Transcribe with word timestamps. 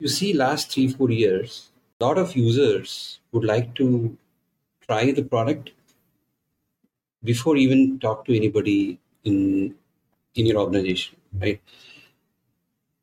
you 0.00 0.08
see 0.08 0.32
last 0.32 0.72
three 0.72 0.88
four 0.88 1.10
years 1.10 1.70
a 2.00 2.04
lot 2.04 2.18
of 2.18 2.34
users 2.36 3.20
would 3.32 3.44
like 3.44 3.74
to 3.74 4.16
try 4.86 5.12
the 5.12 5.22
product 5.22 5.70
before 7.24 7.56
even 7.56 7.98
talk 8.00 8.24
to 8.24 8.36
anybody 8.36 8.98
in 9.24 9.74
in 10.34 10.46
your 10.46 10.58
organization 10.58 11.16
right? 11.40 11.60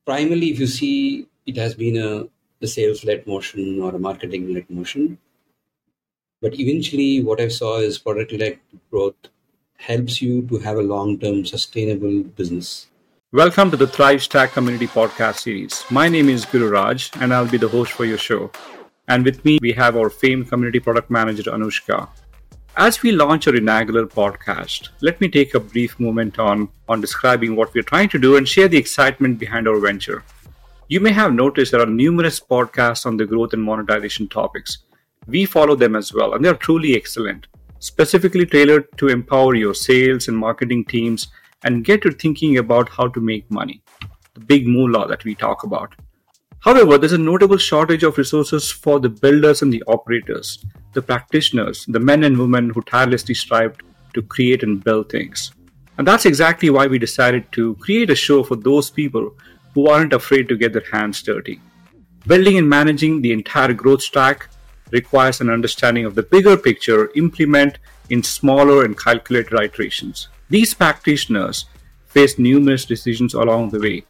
Primarily 0.05 0.49
if 0.51 0.59
you 0.59 0.67
see 0.67 1.27
it 1.45 1.57
has 1.57 1.75
been 1.75 1.97
a 1.97 2.27
the 2.59 2.67
sales 2.67 3.03
led 3.05 3.27
motion 3.27 3.81
or 3.81 3.95
a 3.95 3.99
marketing 3.99 4.51
led 4.53 4.69
motion. 4.69 5.19
But 6.41 6.59
eventually 6.59 7.21
what 7.23 7.39
i 7.39 7.47
saw 7.47 7.77
is 7.77 7.99
product 7.99 8.31
led 8.31 8.59
growth 8.91 9.29
helps 9.77 10.21
you 10.21 10.41
to 10.47 10.57
have 10.59 10.77
a 10.77 10.89
long 10.93 11.19
term 11.19 11.45
sustainable 11.45 12.23
business 12.41 12.87
Welcome 13.33 13.71
to 13.71 13.75
the 13.75 13.87
ThriveStack 13.87 14.53
Community 14.53 14.87
Podcast 14.87 15.39
Series. 15.39 15.83
My 15.91 16.07
name 16.07 16.29
is 16.29 16.45
Gururaj, 16.45 17.21
and 17.21 17.33
I'll 17.33 17.45
be 17.45 17.57
the 17.57 17.67
host 17.67 17.91
for 17.91 18.05
your 18.05 18.17
show. 18.17 18.49
And 19.09 19.25
with 19.25 19.43
me, 19.43 19.59
we 19.61 19.73
have 19.73 19.97
our 19.97 20.09
famed 20.09 20.47
community 20.47 20.79
product 20.79 21.09
manager, 21.11 21.51
Anushka. 21.51 22.07
As 22.77 23.03
we 23.03 23.11
launch 23.11 23.45
our 23.45 23.55
inaugural 23.57 24.05
podcast, 24.05 24.91
let 25.01 25.19
me 25.19 25.27
take 25.27 25.55
a 25.55 25.59
brief 25.59 25.99
moment 25.99 26.39
on, 26.39 26.69
on 26.87 27.01
describing 27.01 27.57
what 27.57 27.73
we're 27.73 27.83
trying 27.83 28.07
to 28.09 28.17
do 28.17 28.37
and 28.37 28.47
share 28.47 28.69
the 28.69 28.77
excitement 28.77 29.39
behind 29.39 29.67
our 29.67 29.77
venture. 29.81 30.23
You 30.87 31.01
may 31.01 31.11
have 31.11 31.33
noticed 31.33 31.73
there 31.73 31.81
are 31.81 31.85
numerous 31.85 32.39
podcasts 32.39 33.05
on 33.05 33.17
the 33.17 33.25
growth 33.25 33.51
and 33.51 33.61
monetization 33.61 34.29
topics. 34.29 34.85
We 35.27 35.43
follow 35.43 35.75
them 35.75 35.97
as 35.97 36.13
well, 36.13 36.33
and 36.33 36.45
they 36.45 36.49
are 36.49 36.53
truly 36.53 36.95
excellent, 36.95 37.47
specifically 37.79 38.45
tailored 38.45 38.85
to 38.99 39.09
empower 39.09 39.53
your 39.53 39.73
sales 39.73 40.29
and 40.29 40.37
marketing 40.37 40.85
teams 40.85 41.27
and 41.63 41.85
get 41.85 42.05
you 42.05 42.11
thinking 42.11 42.57
about 42.57 42.89
how 42.89 43.07
to 43.07 43.19
make 43.19 43.49
money, 43.49 43.81
the 44.33 44.39
big 44.41 44.67
moolah 44.67 45.07
that 45.07 45.23
we 45.23 45.35
talk 45.35 45.63
about. 45.63 45.95
However, 46.59 46.97
there's 46.97 47.13
a 47.13 47.17
notable 47.17 47.57
shortage 47.57 48.03
of 48.03 48.17
resources 48.17 48.71
for 48.71 48.99
the 48.99 49.09
builders 49.09 49.61
and 49.61 49.71
the 49.71 49.83
operators, 49.87 50.65
the 50.93 51.01
practitioners, 51.01 51.85
the 51.87 51.99
men 51.99 52.23
and 52.23 52.37
women 52.37 52.69
who 52.69 52.81
tirelessly 52.81 53.35
strive 53.35 53.77
to 54.13 54.21
create 54.21 54.63
and 54.63 54.83
build 54.83 55.09
things. 55.09 55.51
And 55.97 56.07
that's 56.07 56.25
exactly 56.25 56.69
why 56.69 56.87
we 56.87 56.99
decided 56.99 57.51
to 57.53 57.75
create 57.75 58.09
a 58.09 58.15
show 58.15 58.43
for 58.43 58.55
those 58.55 58.89
people 58.89 59.35
who 59.73 59.87
aren't 59.87 60.13
afraid 60.13 60.47
to 60.49 60.57
get 60.57 60.73
their 60.73 60.83
hands 60.91 61.21
dirty. 61.21 61.61
Building 62.25 62.57
and 62.57 62.69
managing 62.69 63.21
the 63.21 63.31
entire 63.31 63.73
growth 63.73 64.01
stack 64.01 64.49
requires 64.91 65.41
an 65.41 65.49
understanding 65.49 66.05
of 66.05 66.15
the 66.15 66.23
bigger 66.23 66.57
picture 66.57 67.11
implement 67.15 67.77
in 68.09 68.23
smaller 68.23 68.83
and 68.83 68.97
calculated 68.97 69.53
iterations. 69.53 70.27
These 70.49 70.73
practitioners 70.73 71.65
face 72.05 72.39
numerous 72.39 72.85
decisions 72.85 73.33
along 73.33 73.69
the 73.69 73.79
way 73.79 74.05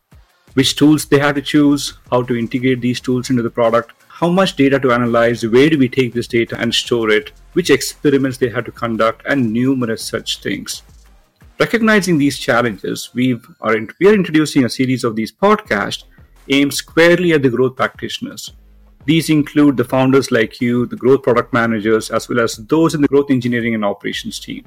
which 0.58 0.76
tools 0.76 1.06
they 1.06 1.20
have 1.20 1.36
to 1.36 1.42
choose, 1.42 2.00
how 2.10 2.24
to 2.24 2.36
integrate 2.36 2.82
these 2.82 3.00
tools 3.00 3.30
into 3.30 3.44
the 3.44 3.50
product, 3.58 3.92
how 4.08 4.28
much 4.28 4.56
data 4.56 4.80
to 4.80 4.92
analyze, 4.92 5.46
where 5.46 5.70
do 5.70 5.78
we 5.78 5.88
take 5.88 6.14
this 6.14 6.28
data 6.28 6.60
and 6.60 6.74
store 6.74 7.12
it, 7.12 7.32
which 7.54 7.70
experiments 7.70 8.40
they 8.40 8.50
have 8.50 8.66
to 8.66 8.72
conduct, 8.72 9.22
and 9.28 9.54
numerous 9.54 10.04
such 10.04 10.42
things. 10.42 10.82
Recognizing 11.60 12.18
these 12.18 12.40
challenges, 12.40 13.12
we 13.14 13.40
are, 13.62 13.76
introducing 13.76 14.66
a 14.66 14.70
series 14.70 15.04
of 15.04 15.16
these 15.16 15.32
podcasts 15.32 16.06
aimed 16.50 16.74
squarely 16.74 17.34
at 17.34 17.44
the 17.44 17.52
growth 17.52 17.76
practitioners. 17.76 18.52
These 19.06 19.30
include 19.30 19.78
the 19.78 19.84
founders 19.84 20.32
like 20.32 20.60
you, 20.60 20.88
the 20.88 20.96
growth 20.96 21.22
product 21.22 21.54
managers, 21.54 22.10
as 22.10 22.28
well 22.28 22.40
as 22.40 22.56
those 22.56 22.96
in 22.96 23.02
the 23.02 23.08
growth 23.08 23.30
engineering 23.30 23.76
and 23.76 23.86
operations 23.86 24.40
team. 24.40 24.66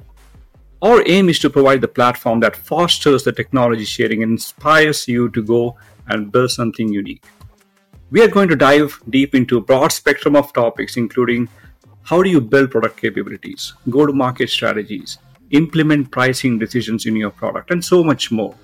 Our 0.83 1.03
aim 1.07 1.29
is 1.29 1.37
to 1.39 1.49
provide 1.51 1.81
the 1.81 1.87
platform 1.87 2.39
that 2.39 2.55
fosters 2.55 3.23
the 3.23 3.31
technology 3.31 3.85
sharing 3.85 4.23
and 4.23 4.31
inspires 4.31 5.07
you 5.07 5.29
to 5.29 5.43
go 5.43 5.77
and 6.07 6.31
build 6.31 6.49
something 6.49 6.91
unique. 6.91 7.23
We 8.09 8.23
are 8.23 8.27
going 8.27 8.49
to 8.49 8.55
dive 8.55 8.99
deep 9.07 9.35
into 9.35 9.57
a 9.57 9.61
broad 9.61 9.91
spectrum 9.91 10.35
of 10.35 10.51
topics, 10.53 10.97
including 10.97 11.49
how 12.01 12.23
do 12.23 12.31
you 12.31 12.41
build 12.41 12.71
product 12.71 12.99
capabilities, 12.99 13.75
go 13.91 14.07
to 14.07 14.11
market 14.11 14.49
strategies, 14.49 15.19
implement 15.51 16.09
pricing 16.09 16.57
decisions 16.57 17.05
in 17.05 17.15
your 17.15 17.29
product, 17.29 17.69
and 17.69 17.85
so 17.85 18.03
much 18.03 18.31
more. 18.31 18.55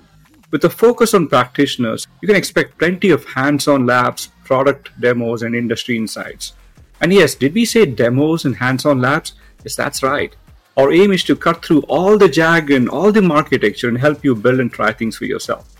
With 0.50 0.64
a 0.64 0.70
focus 0.70 1.14
on 1.14 1.28
practitioners, 1.28 2.08
you 2.20 2.26
can 2.26 2.36
expect 2.36 2.78
plenty 2.78 3.10
of 3.10 3.24
hands 3.26 3.68
on 3.68 3.86
labs, 3.86 4.32
product 4.42 4.90
demos, 5.00 5.42
and 5.42 5.54
industry 5.54 5.96
insights. 5.96 6.54
And 7.00 7.12
yes, 7.12 7.36
did 7.36 7.54
we 7.54 7.64
say 7.64 7.86
demos 7.86 8.44
and 8.44 8.56
hands 8.56 8.84
on 8.84 9.00
labs? 9.00 9.34
Yes, 9.62 9.76
that's 9.76 10.02
right. 10.02 10.34
Our 10.78 10.92
aim 10.92 11.10
is 11.10 11.24
to 11.24 11.34
cut 11.34 11.64
through 11.64 11.80
all 11.88 12.16
the 12.16 12.28
jargon, 12.28 12.88
all 12.88 13.10
the 13.10 13.28
architecture, 13.28 13.88
and 13.88 13.98
help 13.98 14.22
you 14.22 14.36
build 14.36 14.60
and 14.60 14.72
try 14.72 14.92
things 14.92 15.16
for 15.16 15.24
yourself. 15.24 15.74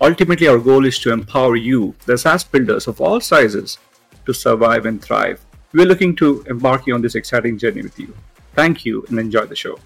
Ultimately, 0.00 0.46
our 0.46 0.58
goal 0.58 0.86
is 0.86 1.00
to 1.00 1.12
empower 1.12 1.56
you, 1.56 1.96
the 2.06 2.16
SaaS 2.16 2.44
builders 2.44 2.86
of 2.86 3.00
all 3.00 3.20
sizes, 3.20 3.78
to 4.26 4.32
survive 4.32 4.86
and 4.86 5.02
thrive. 5.02 5.44
We're 5.72 5.86
looking 5.86 6.14
to 6.16 6.44
embark 6.46 6.86
you 6.86 6.94
on 6.94 7.02
this 7.02 7.16
exciting 7.16 7.58
journey 7.58 7.82
with 7.82 7.98
you. 7.98 8.14
Thank 8.54 8.84
you 8.84 9.04
and 9.08 9.18
enjoy 9.18 9.46
the 9.46 9.56
show. 9.56 9.76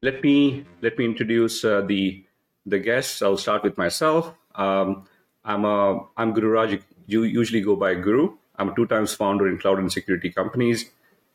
Let 0.00 0.22
me 0.22 0.64
let 0.80 0.96
me 0.96 1.04
introduce 1.04 1.66
uh, 1.66 1.82
the 1.82 2.24
the 2.64 2.78
guests. 2.78 3.20
I'll 3.20 3.36
start 3.36 3.62
with 3.62 3.76
myself. 3.76 4.32
Um, 4.54 5.04
I'm 5.44 5.66
a 5.66 6.06
I'm 6.16 6.32
Gururaj. 6.32 6.80
You 7.06 7.24
usually 7.24 7.60
go 7.60 7.76
by 7.76 7.94
Guru. 7.94 8.38
I'm 8.56 8.70
a 8.70 8.74
two 8.74 8.86
times 8.86 9.12
founder 9.12 9.48
in 9.48 9.58
cloud 9.58 9.80
and 9.80 9.92
security 9.92 10.30
companies 10.30 10.90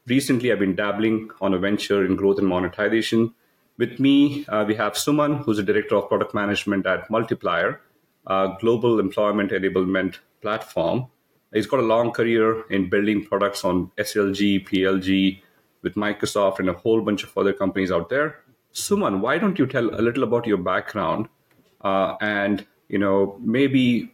recently 0.08 0.52
I've 0.52 0.60
been 0.60 0.76
dabbling 0.76 1.30
on 1.42 1.54
a 1.54 1.60
venture 1.60 2.06
in 2.06 2.16
growth 2.16 2.40
and 2.40 2.48
monetization. 2.48 3.34
With 3.78 4.00
me, 4.00 4.46
uh, 4.48 4.66
we 4.68 4.76
have 4.76 4.94
Suman, 4.94 5.44
who's 5.44 5.60
a 5.60 5.64
director 5.64 5.96
of 5.96 6.08
product 6.08 6.34
management 6.34 6.86
at 6.86 7.10
Multiplier, 7.10 7.82
a 8.26 8.56
global 8.60 9.00
employment 9.00 9.52
enablement 9.52 10.18
platform. 10.42 11.08
He's 11.54 11.68
got 11.68 11.80
a 11.80 11.84
long 11.84 12.12
career 12.12 12.64
in 12.70 12.90
building 12.90 13.26
products 13.26 13.64
on 13.64 13.92
SLG, 13.98 14.68
PLG, 14.68 15.42
with 15.82 15.96
Microsoft 15.96 16.60
and 16.60 16.70
a 16.70 16.74
whole 16.74 17.02
bunch 17.02 17.24
of 17.24 17.38
other 17.38 17.54
companies 17.54 17.92
out 17.92 18.10
there. 18.10 18.40
Suman, 18.74 19.20
why 19.20 19.38
don't 19.38 19.60
you 19.60 19.66
tell 19.66 19.90
a 19.90 20.02
little 20.02 20.24
about 20.24 20.48
your 20.48 20.58
background 20.58 21.28
uh, 21.82 22.16
and 22.20 22.66
you 22.90 22.98
know 22.98 23.38
maybe 23.42 24.12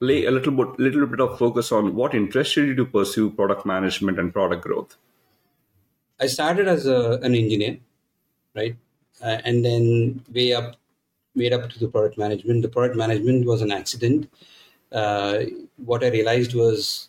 lay 0.00 0.24
a 0.26 0.30
little 0.30 0.52
bit 0.52 0.78
little 0.78 1.06
bit 1.06 1.20
of 1.20 1.38
focus 1.38 1.72
on 1.72 1.94
what 1.94 2.14
interested 2.14 2.68
you 2.68 2.74
to 2.74 2.84
pursue 2.84 3.30
product 3.30 3.66
management 3.66 4.18
and 4.18 4.32
product 4.32 4.62
growth? 4.62 4.96
I 6.20 6.26
started 6.26 6.66
as 6.68 6.86
a, 6.86 7.18
an 7.22 7.34
engineer, 7.34 7.78
right, 8.54 8.76
uh, 9.22 9.38
and 9.44 9.64
then 9.64 10.24
way 10.32 10.52
up, 10.52 10.76
way 11.34 11.52
up 11.52 11.70
to 11.70 11.78
the 11.78 11.88
product 11.88 12.18
management. 12.18 12.62
The 12.62 12.68
product 12.68 12.96
management 12.96 13.46
was 13.46 13.62
an 13.62 13.70
accident. 13.70 14.28
Uh, 14.90 15.44
what 15.76 16.02
I 16.02 16.08
realized 16.08 16.54
was 16.54 17.08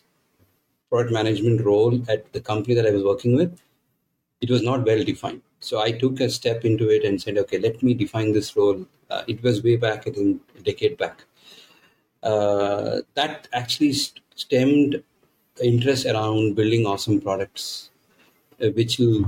product 0.90 1.12
management 1.12 1.64
role 1.64 2.00
at 2.08 2.32
the 2.32 2.40
company 2.40 2.74
that 2.74 2.86
I 2.86 2.90
was 2.90 3.02
working 3.02 3.36
with, 3.36 3.60
it 4.40 4.50
was 4.50 4.62
not 4.62 4.84
well 4.84 5.02
defined. 5.02 5.42
So 5.60 5.80
I 5.80 5.92
took 5.92 6.20
a 6.20 6.30
step 6.30 6.64
into 6.64 6.88
it 6.88 7.04
and 7.04 7.20
said, 7.20 7.36
okay, 7.38 7.58
let 7.58 7.82
me 7.82 7.94
define 7.94 8.32
this 8.32 8.56
role. 8.56 8.86
Uh, 9.10 9.22
it 9.26 9.42
was 9.42 9.62
way 9.62 9.76
back, 9.76 10.06
I 10.06 10.10
think, 10.10 10.40
a 10.58 10.62
decade 10.62 10.96
back. 10.98 11.24
Uh, 12.22 13.00
that 13.14 13.48
actually 13.52 13.92
st- 13.92 14.20
stemmed 14.34 15.02
interest 15.62 16.06
around 16.06 16.54
building 16.54 16.86
awesome 16.86 17.20
products 17.20 17.90
Uh, 18.62 18.70
which 18.70 18.98
will 18.98 19.24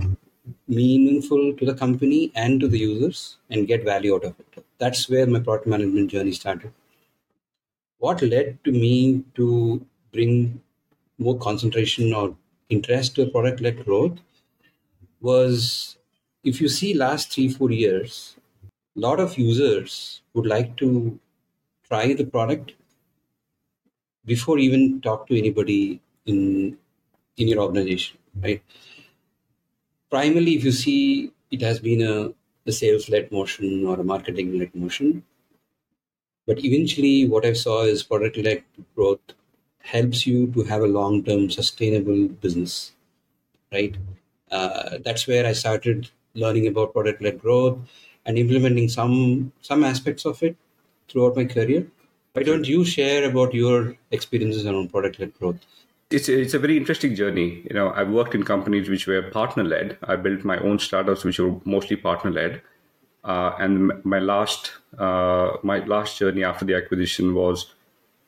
meaningful 0.69 1.54
to 1.54 1.65
the 1.65 1.75
company 1.75 2.31
and 2.34 2.60
to 2.60 2.69
the 2.69 2.78
users 2.78 3.38
and 3.50 3.66
get 3.66 3.84
value 3.84 4.15
out 4.15 4.25
of 4.25 4.34
it. 4.41 4.65
That's 4.78 5.09
where 5.09 5.26
my 5.26 5.41
product 5.41 5.66
management 5.66 6.10
journey 6.10 6.32
started. 6.32 6.72
What 7.98 8.21
led 8.21 8.62
to 8.65 8.72
me 8.72 9.25
to 9.37 9.87
bring 10.12 10.60
more 11.19 11.38
concentration 11.38 12.12
or 12.12 12.37
interest 12.69 13.15
to 13.15 13.22
a 13.22 13.31
product 13.31 13.60
led 13.60 13.84
growth 13.84 14.19
was 15.21 15.97
if 16.44 16.60
you 16.60 16.69
see 16.69 16.94
last 16.94 17.32
three, 17.32 17.48
four 17.48 17.71
years, 17.71 18.37
a 18.97 19.00
lot 19.00 19.21
of 19.21 19.38
users 19.38 20.21
would 20.34 20.47
like 20.47 20.76
to 20.78 21.19
try 21.88 22.12
the 22.12 22.25
product 22.25 22.72
before 24.24 24.59
even 24.59 25.01
talk 25.01 25.27
to 25.28 25.39
anybody 25.39 26.01
in 26.27 26.77
in 27.36 27.48
your 27.48 27.60
organization, 27.60 28.18
right? 28.42 28.62
Primarily, 30.12 30.54
if 30.56 30.64
you 30.64 30.72
see, 30.72 31.32
it 31.50 31.62
has 31.62 31.80
been 31.80 32.03
a 32.03 32.32
the 32.64 32.72
sales-led 32.72 33.32
motion 33.32 33.86
or 33.86 33.98
a 33.98 34.04
marketing-led 34.04 34.74
motion. 34.74 35.24
But 36.47 36.64
eventually, 36.64 37.26
what 37.26 37.44
I 37.44 37.54
saw 37.54 37.82
is 37.82 38.04
product-led 38.04 38.62
growth 38.94 39.20
helps 39.80 40.26
you 40.26 40.47
to 40.53 40.62
have 40.64 40.82
a 40.82 40.86
long-term 40.86 41.50
sustainable 41.50 42.28
business, 42.28 42.92
right? 43.72 43.97
Uh, 44.50 44.98
that's 45.04 45.26
where 45.26 45.47
I 45.47 45.53
started 45.54 46.10
learning 46.34 46.68
about 46.68 46.92
product-led 46.92 47.41
growth 47.41 47.78
and 48.26 48.38
implementing 48.38 48.88
some 48.88 49.53
some 49.60 49.82
aspects 49.82 50.24
of 50.24 50.42
it 50.42 50.56
throughout 51.08 51.36
my 51.36 51.47
career. 51.47 51.86
Why 52.34 52.44
don't 52.44 52.68
you 52.68 52.84
share 52.84 53.28
about 53.28 53.54
your 53.54 53.97
experiences 54.10 54.66
around 54.66 54.92
product-led 54.92 55.34
growth? 55.38 55.66
It's 56.12 56.28
it's 56.28 56.54
a 56.54 56.59
very 56.59 56.76
interesting 56.76 57.14
journey. 57.14 57.62
You 57.68 57.74
know, 57.74 57.92
I've 57.92 58.10
worked 58.10 58.34
in 58.34 58.44
companies 58.44 58.88
which 58.88 59.06
were 59.06 59.22
partner 59.22 59.64
led. 59.64 59.98
I 60.04 60.16
built 60.16 60.44
my 60.44 60.59
own 60.59 60.78
startups 60.78 61.24
which 61.24 61.38
were 61.38 61.56
mostly 61.64 61.97
partner 61.97 62.30
led. 62.30 62.62
Uh, 63.24 63.53
and 63.59 63.92
my 64.04 64.18
last 64.18 64.72
uh, 64.98 65.53
my 65.62 65.78
last 65.84 66.18
journey 66.18 66.44
after 66.44 66.64
the 66.64 66.74
acquisition 66.74 67.34
was 67.34 67.74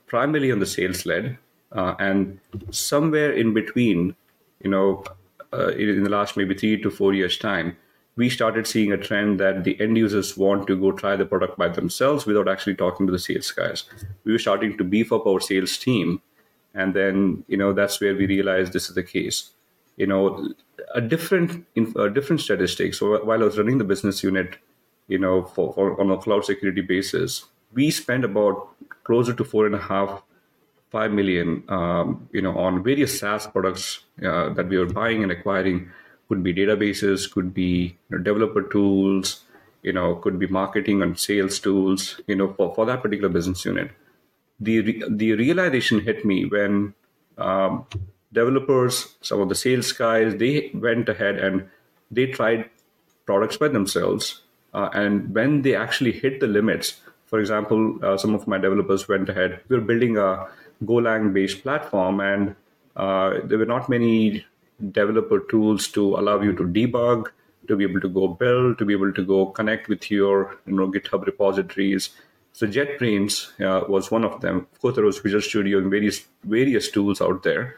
primarily 0.06 0.52
on 0.52 0.60
the 0.60 0.66
sales 0.66 1.04
led, 1.04 1.38
uh, 1.72 1.94
and 1.98 2.38
somewhere 2.70 3.32
in 3.32 3.52
between, 3.52 4.14
you 4.62 4.70
know, 4.70 5.04
uh, 5.52 5.68
in 5.68 6.04
the 6.04 6.10
last 6.10 6.36
maybe 6.36 6.54
three 6.54 6.80
to 6.80 6.90
four 6.90 7.12
years' 7.12 7.38
time, 7.38 7.76
we 8.16 8.30
started 8.30 8.66
seeing 8.66 8.92
a 8.92 8.96
trend 8.96 9.40
that 9.40 9.64
the 9.64 9.80
end 9.80 9.98
users 9.98 10.36
want 10.36 10.68
to 10.68 10.76
go 10.76 10.92
try 10.92 11.16
the 11.16 11.26
product 11.26 11.58
by 11.58 11.68
themselves 11.68 12.26
without 12.26 12.46
actually 12.48 12.74
talking 12.76 13.06
to 13.06 13.12
the 13.12 13.18
sales 13.18 13.50
guys. 13.50 13.84
We 14.22 14.32
were 14.32 14.38
starting 14.38 14.78
to 14.78 14.84
beef 14.84 15.12
up 15.12 15.26
our 15.26 15.40
sales 15.40 15.76
team, 15.76 16.22
and 16.74 16.94
then 16.94 17.44
you 17.48 17.56
know 17.56 17.72
that's 17.72 18.00
where 18.00 18.14
we 18.14 18.26
realized 18.26 18.72
this 18.72 18.88
is 18.88 18.94
the 18.94 19.02
case. 19.02 19.50
You 19.96 20.06
know, 20.06 20.48
a 20.94 21.00
different 21.00 21.66
a 21.96 22.10
different 22.10 22.40
statistics. 22.40 22.98
So 22.98 23.24
while 23.24 23.42
I 23.42 23.44
was 23.44 23.58
running 23.58 23.78
the 23.78 23.84
business 23.84 24.22
unit, 24.22 24.56
you 25.08 25.18
know, 25.18 25.44
for, 25.44 25.72
for 25.72 26.00
on 26.00 26.10
a 26.10 26.18
cloud 26.18 26.44
security 26.44 26.80
basis, 26.80 27.44
we 27.72 27.90
spent 27.90 28.24
about 28.24 28.68
closer 29.04 29.32
to 29.34 29.44
four 29.44 29.66
and 29.66 29.74
a 29.74 29.78
half 29.78 30.22
five 30.90 31.10
million, 31.12 31.64
um, 31.68 32.28
you 32.32 32.40
know, 32.40 32.56
on 32.56 32.82
various 32.82 33.18
SaaS 33.18 33.46
products 33.48 34.04
uh, 34.24 34.50
that 34.50 34.68
we 34.68 34.78
were 34.78 34.86
buying 34.86 35.22
and 35.24 35.32
acquiring 35.32 35.90
could 36.28 36.42
be 36.42 36.54
databases, 36.54 37.30
could 37.30 37.52
be 37.52 37.98
you 38.10 38.16
know, 38.16 38.22
developer 38.22 38.62
tools, 38.62 39.44
you 39.82 39.92
know, 39.92 40.14
could 40.14 40.38
be 40.38 40.46
marketing 40.46 41.02
and 41.02 41.18
sales 41.18 41.58
tools, 41.58 42.20
you 42.26 42.36
know, 42.36 42.52
for, 42.54 42.74
for 42.74 42.86
that 42.86 43.02
particular 43.02 43.28
business 43.28 43.64
unit. 43.64 43.90
The, 44.60 45.04
the 45.08 45.32
realization 45.32 46.00
hit 46.00 46.24
me 46.24 46.44
when 46.44 46.94
um, 47.38 47.86
developers, 48.32 49.14
some 49.20 49.40
of 49.40 49.48
the 49.48 49.54
sales 49.54 49.92
guys, 49.92 50.36
they 50.36 50.70
went 50.74 51.08
ahead 51.08 51.38
and 51.38 51.68
they 52.10 52.26
tried 52.26 52.70
products 53.26 53.56
by 53.56 53.68
themselves. 53.68 54.42
Uh, 54.72 54.90
and 54.92 55.34
when 55.34 55.62
they 55.62 55.74
actually 55.74 56.12
hit 56.12 56.40
the 56.40 56.46
limits, 56.46 57.00
for 57.26 57.40
example, 57.40 57.98
uh, 58.04 58.16
some 58.16 58.34
of 58.34 58.46
my 58.46 58.58
developers 58.58 59.08
went 59.08 59.28
ahead, 59.28 59.60
we 59.68 59.76
were 59.76 59.82
building 59.82 60.16
a 60.16 60.46
Golang 60.84 61.32
based 61.32 61.62
platform, 61.62 62.20
and 62.20 62.54
uh, 62.96 63.40
there 63.44 63.58
were 63.58 63.66
not 63.66 63.88
many 63.88 64.44
developer 64.92 65.40
tools 65.40 65.88
to 65.88 66.16
allow 66.16 66.40
you 66.40 66.52
to 66.52 66.64
debug, 66.64 67.26
to 67.68 67.76
be 67.76 67.84
able 67.84 68.00
to 68.00 68.08
go 68.08 68.28
build, 68.28 68.78
to 68.78 68.84
be 68.84 68.92
able 68.92 69.12
to 69.12 69.24
go 69.24 69.46
connect 69.46 69.88
with 69.88 70.10
your 70.10 70.58
you 70.66 70.74
know 70.74 70.90
GitHub 70.90 71.24
repositories. 71.24 72.10
So 72.54 72.68
JetBrains 72.68 73.60
uh, 73.60 73.84
was 73.88 74.12
one 74.12 74.24
of 74.24 74.40
them. 74.40 74.68
Of 74.72 74.80
course, 74.80 74.94
there 74.94 75.04
was 75.04 75.18
Visual 75.18 75.42
Studio 75.42 75.78
and 75.78 75.90
various 75.90 76.24
various 76.44 76.88
tools 76.88 77.20
out 77.20 77.42
there, 77.42 77.76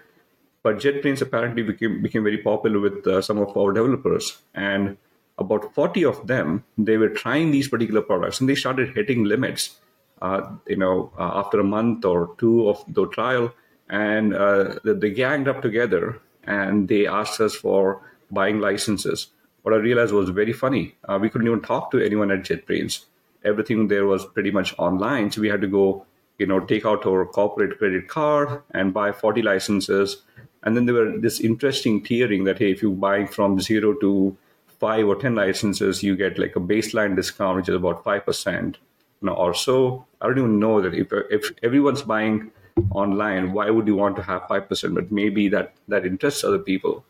but 0.62 0.76
JetBrains 0.76 1.22
apparently 1.22 1.62
became 1.62 2.02
became 2.02 2.22
very 2.22 2.38
popular 2.38 2.78
with 2.78 3.06
uh, 3.06 3.22
some 3.22 3.38
of 3.38 3.56
our 3.56 3.72
developers. 3.72 4.36
And 4.54 4.98
about 5.38 5.74
40 5.74 6.04
of 6.04 6.26
them, 6.26 6.64
they 6.76 6.98
were 6.98 7.08
trying 7.08 7.52
these 7.52 7.68
particular 7.68 8.02
products, 8.02 8.38
and 8.38 8.50
they 8.50 8.54
started 8.54 8.94
hitting 8.94 9.24
limits. 9.24 9.76
Uh, 10.20 10.42
you 10.66 10.76
know, 10.76 11.10
uh, 11.18 11.30
after 11.40 11.60
a 11.60 11.64
month 11.64 12.04
or 12.04 12.34
two 12.38 12.68
of 12.68 12.82
the 12.88 13.06
trial, 13.08 13.52
and 13.88 14.34
uh, 14.34 14.78
they 14.84 15.10
ganged 15.10 15.48
up 15.48 15.62
together 15.62 16.20
and 16.44 16.88
they 16.88 17.06
asked 17.06 17.40
us 17.40 17.54
for 17.54 18.00
buying 18.30 18.60
licenses. 18.60 19.28
What 19.62 19.74
I 19.74 19.78
realized 19.78 20.12
was 20.12 20.30
very 20.30 20.52
funny. 20.52 20.94
Uh, 21.04 21.18
we 21.20 21.28
couldn't 21.28 21.46
even 21.46 21.60
talk 21.60 21.90
to 21.90 21.98
anyone 21.98 22.30
at 22.30 22.44
JetBrains. 22.44 23.04
Everything 23.46 23.88
there 23.88 24.06
was 24.06 24.24
pretty 24.26 24.50
much 24.50 24.74
online, 24.78 25.30
so 25.30 25.40
we 25.40 25.48
had 25.48 25.60
to 25.62 25.66
go, 25.66 26.04
you 26.38 26.46
know, 26.46 26.60
take 26.60 26.84
out 26.84 27.06
our 27.06 27.24
corporate 27.24 27.78
credit 27.78 28.08
card 28.08 28.62
and 28.72 28.92
buy 28.92 29.12
40 29.12 29.42
licenses. 29.42 30.22
And 30.62 30.76
then 30.76 30.86
there 30.86 30.94
were 30.94 31.16
this 31.18 31.40
interesting 31.40 32.02
tiering 32.02 32.44
that 32.44 32.58
hey, 32.58 32.72
if 32.72 32.82
you 32.82 32.90
buy 32.90 33.26
from 33.26 33.60
zero 33.60 33.94
to 34.00 34.36
five 34.66 35.06
or 35.06 35.16
10 35.16 35.34
licenses, 35.34 36.02
you 36.02 36.16
get 36.16 36.38
like 36.38 36.56
a 36.56 36.60
baseline 36.60 37.16
discount, 37.16 37.56
which 37.56 37.68
is 37.68 37.76
about 37.76 38.04
5% 38.04 38.74
you 38.74 38.76
know, 39.22 39.32
or 39.32 39.54
so. 39.54 40.04
I 40.20 40.26
don't 40.26 40.38
even 40.38 40.58
know 40.58 40.82
that 40.82 40.92
if, 40.92 41.12
if 41.30 41.52
everyone's 41.62 42.02
buying 42.02 42.50
online 42.90 43.52
why 43.52 43.70
would 43.70 43.86
you 43.86 43.96
want 43.96 44.16
to 44.16 44.22
have 44.22 44.42
5% 44.42 44.94
but 44.94 45.10
maybe 45.10 45.48
that 45.48 45.74
that 45.88 46.04
interests 46.04 46.44
other 46.44 46.58
people 46.58 47.04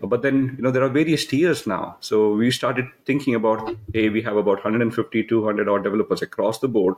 but 0.00 0.22
then 0.22 0.54
you 0.56 0.62
know 0.62 0.70
there 0.70 0.82
are 0.82 0.88
various 0.88 1.24
tiers 1.26 1.66
now. 1.66 1.96
So 2.00 2.34
we 2.34 2.50
started 2.50 2.86
thinking 3.04 3.34
about 3.34 3.76
hey 3.92 4.08
we 4.08 4.22
have 4.22 4.36
about 4.36 4.64
150 4.64 5.24
200 5.24 5.68
odd 5.68 5.84
developers 5.84 6.22
across 6.22 6.58
the 6.58 6.68
board. 6.68 6.94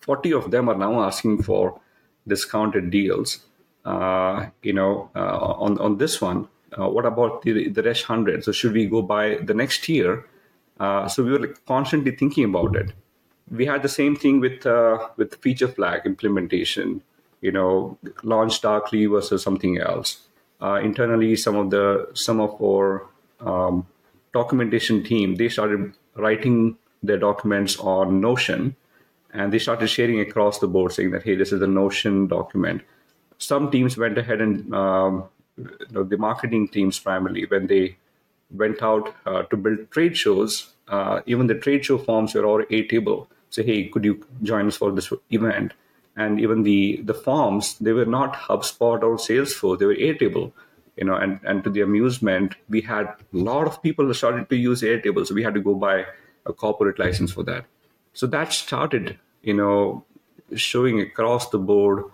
40 0.00 0.32
of 0.32 0.50
them 0.50 0.68
are 0.68 0.76
now 0.76 1.02
asking 1.02 1.42
for 1.42 1.80
discounted 2.26 2.90
deals. 2.90 3.40
Uh, 3.84 4.46
you 4.62 4.72
know 4.72 5.10
uh, 5.16 5.54
on 5.66 5.78
on 5.78 5.96
this 5.98 6.20
one 6.20 6.48
uh, 6.78 6.88
what 6.88 7.06
about 7.06 7.42
the 7.42 7.68
the 7.70 7.82
rest 7.82 8.06
100 8.06 8.44
so 8.44 8.52
should 8.52 8.74
we 8.74 8.84
go 8.86 9.02
by 9.02 9.36
the 9.36 9.54
next 9.54 9.84
tier? 9.84 10.26
Uh, 10.78 11.08
so 11.08 11.22
we 11.22 11.30
were 11.30 11.40
like 11.40 11.64
constantly 11.66 12.10
thinking 12.10 12.44
about 12.44 12.74
it. 12.74 12.92
We 13.50 13.66
had 13.66 13.82
the 13.82 13.88
same 13.88 14.16
thing 14.16 14.40
with 14.40 14.66
uh, 14.66 15.08
with 15.16 15.34
feature 15.36 15.68
flag 15.68 16.02
implementation 16.06 17.02
you 17.40 17.52
know, 17.52 17.98
LaunchDarkly 18.22 19.10
versus 19.10 19.42
something 19.42 19.78
else. 19.78 20.26
Uh, 20.62 20.80
internally, 20.82 21.36
some 21.36 21.56
of 21.56 21.70
the 21.70 22.08
some 22.14 22.40
of 22.40 22.60
our 22.62 23.06
um, 23.40 23.86
documentation 24.32 25.02
team 25.02 25.36
they 25.36 25.48
started 25.48 25.92
writing 26.14 26.76
their 27.02 27.16
documents 27.16 27.78
on 27.78 28.20
Notion, 28.20 28.76
and 29.32 29.52
they 29.52 29.58
started 29.58 29.88
sharing 29.88 30.20
across 30.20 30.58
the 30.58 30.68
board, 30.68 30.92
saying 30.92 31.12
that 31.12 31.22
hey, 31.22 31.34
this 31.34 31.52
is 31.52 31.62
a 31.62 31.66
Notion 31.66 32.26
document. 32.26 32.82
Some 33.38 33.70
teams 33.70 33.96
went 33.96 34.18
ahead 34.18 34.40
and 34.40 34.74
um, 34.74 35.24
you 35.56 35.86
know, 35.92 36.02
the 36.04 36.18
marketing 36.18 36.68
teams 36.68 36.98
primarily 36.98 37.46
when 37.46 37.66
they 37.66 37.96
went 38.50 38.82
out 38.82 39.14
uh, 39.26 39.42
to 39.44 39.56
build 39.56 39.90
trade 39.90 40.16
shows. 40.16 40.72
Uh, 40.88 41.20
even 41.26 41.46
the 41.46 41.54
trade 41.54 41.84
show 41.84 41.98
forms 41.98 42.34
were 42.34 42.44
all 42.44 42.62
Airtable. 42.64 43.28
Say, 43.50 43.62
hey, 43.64 43.88
could 43.88 44.04
you 44.04 44.24
join 44.42 44.66
us 44.66 44.76
for 44.76 44.90
this 44.92 45.12
event? 45.30 45.72
And 46.16 46.40
even 46.40 46.62
the 46.62 47.00
the 47.04 47.14
forms 47.14 47.78
they 47.78 47.92
were 47.92 48.06
not 48.06 48.34
HubSpot 48.34 49.02
or 49.02 49.16
Salesforce; 49.16 49.78
they 49.78 49.86
were 49.86 49.94
Airtable. 49.94 50.52
You 50.96 51.04
know, 51.06 51.14
and 51.14 51.40
and 51.44 51.64
to 51.64 51.70
the 51.70 51.80
amusement, 51.80 52.56
we 52.68 52.80
had 52.80 53.06
a 53.06 53.16
lot 53.32 53.66
of 53.66 53.82
people 53.82 54.12
started 54.12 54.48
to 54.50 54.56
use 54.56 54.82
Airtable, 54.82 55.26
so 55.26 55.34
we 55.34 55.42
had 55.42 55.54
to 55.54 55.60
go 55.60 55.74
buy 55.74 56.04
a 56.46 56.52
corporate 56.52 56.98
license 56.98 57.32
for 57.32 57.42
that. 57.44 57.64
So 58.12 58.26
that 58.26 58.52
started, 58.52 59.18
you 59.42 59.54
know, 59.54 60.04
showing 60.54 61.00
across 61.00 61.50
the 61.50 61.58
board 61.58 62.04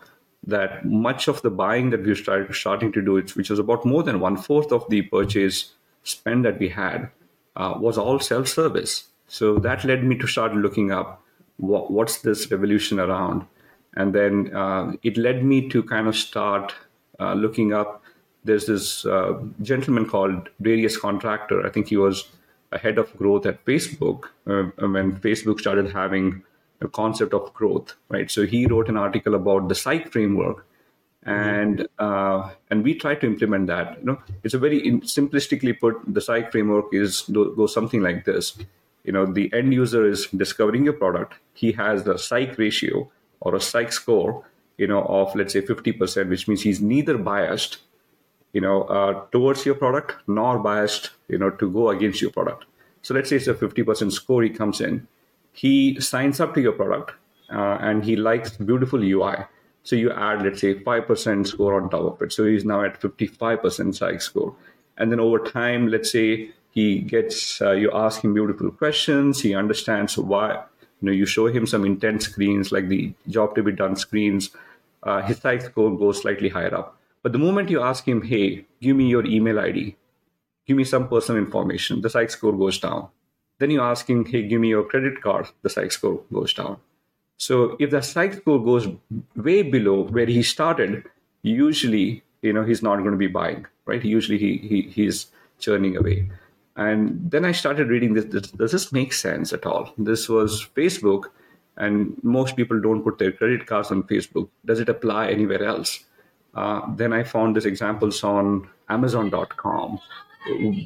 that 0.46 0.84
much 0.84 1.26
of 1.26 1.42
the 1.42 1.50
buying 1.50 1.90
that 1.90 2.04
we 2.04 2.14
started 2.14 2.54
starting 2.54 2.92
to 2.92 3.02
do, 3.02 3.14
which 3.14 3.50
was 3.50 3.58
about 3.58 3.84
more 3.84 4.02
than 4.02 4.20
one 4.20 4.36
fourth 4.36 4.72
of 4.72 4.88
the 4.88 5.02
purchase 5.02 5.72
spend 6.04 6.44
that 6.44 6.58
we 6.58 6.68
had, 6.68 7.10
uh, 7.56 7.74
was 7.78 7.98
all 7.98 8.20
self 8.20 8.46
service. 8.46 9.08
So 9.26 9.58
that 9.58 9.84
led 9.84 10.04
me 10.04 10.16
to 10.18 10.26
start 10.26 10.54
looking 10.54 10.92
up 10.92 11.22
what, 11.56 11.90
what's 11.90 12.20
this 12.20 12.50
revolution 12.50 13.00
around 13.00 13.46
and 13.96 14.14
then 14.14 14.54
uh, 14.54 14.92
it 15.02 15.16
led 15.16 15.44
me 15.44 15.68
to 15.68 15.82
kind 15.82 16.06
of 16.06 16.16
start 16.16 16.74
uh, 17.20 17.34
looking 17.34 17.72
up. 17.72 18.02
There's 18.44 18.66
this 18.66 19.04
uh, 19.04 19.40
gentleman 19.62 20.06
called 20.06 20.48
Darius 20.62 20.96
Contractor. 20.96 21.66
I 21.66 21.70
think 21.70 21.88
he 21.88 21.96
was 21.96 22.28
a 22.72 22.78
head 22.78 22.98
of 22.98 23.16
growth 23.16 23.46
at 23.46 23.64
Facebook 23.64 24.26
uh, 24.46 24.70
when 24.86 25.18
Facebook 25.20 25.60
started 25.60 25.92
having 25.92 26.42
a 26.80 26.88
concept 26.88 27.32
of 27.32 27.52
growth, 27.54 27.94
right? 28.08 28.30
So 28.30 28.44
he 28.44 28.66
wrote 28.66 28.88
an 28.88 28.96
article 28.96 29.34
about 29.34 29.68
the 29.68 29.74
Psych 29.74 30.12
framework, 30.12 30.66
and 31.26 31.88
uh, 31.98 32.50
and 32.70 32.84
we 32.84 32.94
tried 32.94 33.20
to 33.22 33.26
implement 33.26 33.66
that. 33.66 33.98
You 33.98 34.06
know, 34.06 34.22
it's 34.44 34.54
a 34.54 34.58
very 34.58 34.80
simplistically 35.00 35.78
put. 35.78 35.96
The 36.06 36.20
psych 36.20 36.52
framework 36.52 36.86
is 36.92 37.22
goes 37.22 37.74
something 37.74 38.00
like 38.00 38.24
this. 38.24 38.56
You 39.04 39.12
know, 39.12 39.26
the 39.26 39.52
end 39.52 39.72
user 39.72 40.06
is 40.06 40.26
discovering 40.28 40.84
your 40.84 40.94
product. 40.94 41.34
He 41.52 41.72
has 41.72 42.04
the 42.04 42.16
psych 42.18 42.56
ratio, 42.58 43.10
or 43.40 43.54
a 43.54 43.60
psych 43.60 43.92
score, 43.92 44.44
you 44.78 44.86
know, 44.86 45.02
of 45.04 45.34
let's 45.34 45.52
say 45.52 45.60
50%, 45.60 46.28
which 46.28 46.48
means 46.48 46.62
he's 46.62 46.80
neither 46.80 47.16
biased, 47.18 47.78
you 48.52 48.60
know, 48.60 48.82
uh, 48.84 49.24
towards 49.32 49.64
your 49.66 49.74
product 49.74 50.16
nor 50.26 50.58
biased, 50.58 51.10
you 51.28 51.38
know, 51.38 51.50
to 51.50 51.70
go 51.70 51.90
against 51.90 52.20
your 52.20 52.30
product. 52.30 52.64
So 53.02 53.14
let's 53.14 53.30
say 53.30 53.36
it's 53.36 53.46
a 53.46 53.54
50% 53.54 54.12
score 54.12 54.42
he 54.42 54.50
comes 54.50 54.80
in. 54.80 55.06
He 55.52 56.00
signs 56.00 56.40
up 56.40 56.54
to 56.54 56.60
your 56.60 56.72
product 56.72 57.12
uh, 57.50 57.78
and 57.80 58.04
he 58.04 58.16
likes 58.16 58.50
beautiful 58.56 59.02
UI. 59.02 59.36
So 59.82 59.94
you 59.94 60.10
add, 60.10 60.42
let's 60.42 60.60
say, 60.60 60.74
5% 60.74 61.46
score 61.46 61.80
on 61.80 61.88
top 61.88 62.14
of 62.14 62.22
it. 62.22 62.32
So 62.32 62.44
he's 62.44 62.64
now 62.64 62.82
at 62.82 63.00
55% 63.00 63.94
psych 63.94 64.20
score. 64.20 64.54
And 64.98 65.12
then 65.12 65.20
over 65.20 65.38
time, 65.38 65.86
let's 65.86 66.10
say 66.10 66.50
he 66.70 66.98
gets, 66.98 67.62
uh, 67.62 67.72
you 67.72 67.90
ask 67.92 68.22
him 68.22 68.34
beautiful 68.34 68.70
questions, 68.70 69.40
he 69.42 69.54
understands 69.54 70.18
why, 70.18 70.64
know 71.06 71.12
you 71.12 71.26
show 71.26 71.46
him 71.56 71.66
some 71.66 71.84
intent 71.84 72.22
screens 72.22 72.72
like 72.72 72.88
the 72.88 73.12
job 73.28 73.54
to 73.54 73.62
be 73.62 73.72
done 73.72 73.96
screens 73.96 74.50
uh, 75.02 75.22
his 75.22 75.38
Psych 75.38 75.62
score 75.62 75.96
goes 75.96 76.20
slightly 76.22 76.48
higher 76.48 76.74
up. 76.74 76.98
But 77.22 77.32
the 77.32 77.38
moment 77.38 77.70
you 77.70 77.82
ask 77.82 78.06
him 78.06 78.22
hey 78.22 78.64
give 78.80 78.96
me 78.96 79.08
your 79.08 79.24
email 79.26 79.58
id 79.60 79.96
give 80.66 80.76
me 80.76 80.84
some 80.84 81.08
personal 81.08 81.42
information 81.42 82.00
the 82.00 82.10
Psych 82.10 82.30
score 82.30 82.52
goes 82.52 82.78
down. 82.78 83.08
Then 83.58 83.70
you 83.70 83.80
ask 83.80 84.08
him 84.08 84.24
hey 84.24 84.42
give 84.48 84.60
me 84.60 84.68
your 84.68 84.84
credit 84.84 85.22
card 85.22 85.48
the 85.62 85.70
Psych 85.70 85.92
score 85.92 86.20
goes 86.32 86.52
down. 86.52 86.78
So 87.36 87.76
if 87.78 87.90
the 87.90 88.02
Psych 88.02 88.34
score 88.34 88.62
goes 88.64 88.88
way 89.34 89.62
below 89.62 90.02
where 90.04 90.26
he 90.26 90.42
started 90.42 91.04
usually 91.42 92.22
you 92.42 92.52
know 92.52 92.64
he's 92.64 92.82
not 92.82 92.98
going 92.98 93.12
to 93.12 93.24
be 93.26 93.28
buying 93.28 93.66
right? 93.86 94.04
Usually 94.04 94.38
he, 94.38 94.56
he 94.58 94.82
he's 94.82 95.26
churning 95.58 95.96
away 95.96 96.28
and 96.76 97.30
then 97.30 97.44
I 97.44 97.52
started 97.52 97.88
reading 97.88 98.14
this. 98.14 98.24
Does, 98.26 98.72
this 98.72 98.92
make 98.92 99.12
sense 99.12 99.52
at 99.52 99.66
all? 99.66 99.92
This 99.98 100.28
was 100.28 100.66
Facebook. 100.76 101.24
and 101.78 102.16
most 102.22 102.56
people 102.56 102.80
don't 102.80 103.02
put 103.02 103.18
their 103.18 103.32
credit 103.32 103.66
cards 103.66 103.90
on 103.90 104.02
Facebook. 104.04 104.48
Does 104.64 104.80
it 104.80 104.88
apply 104.88 105.28
anywhere 105.28 105.62
else? 105.62 106.04
Uh, 106.54 106.80
then 106.96 107.12
I 107.12 107.22
found 107.22 107.54
these 107.54 107.66
examples 107.66 108.24
on 108.24 108.68
Amazon.com, 108.88 109.98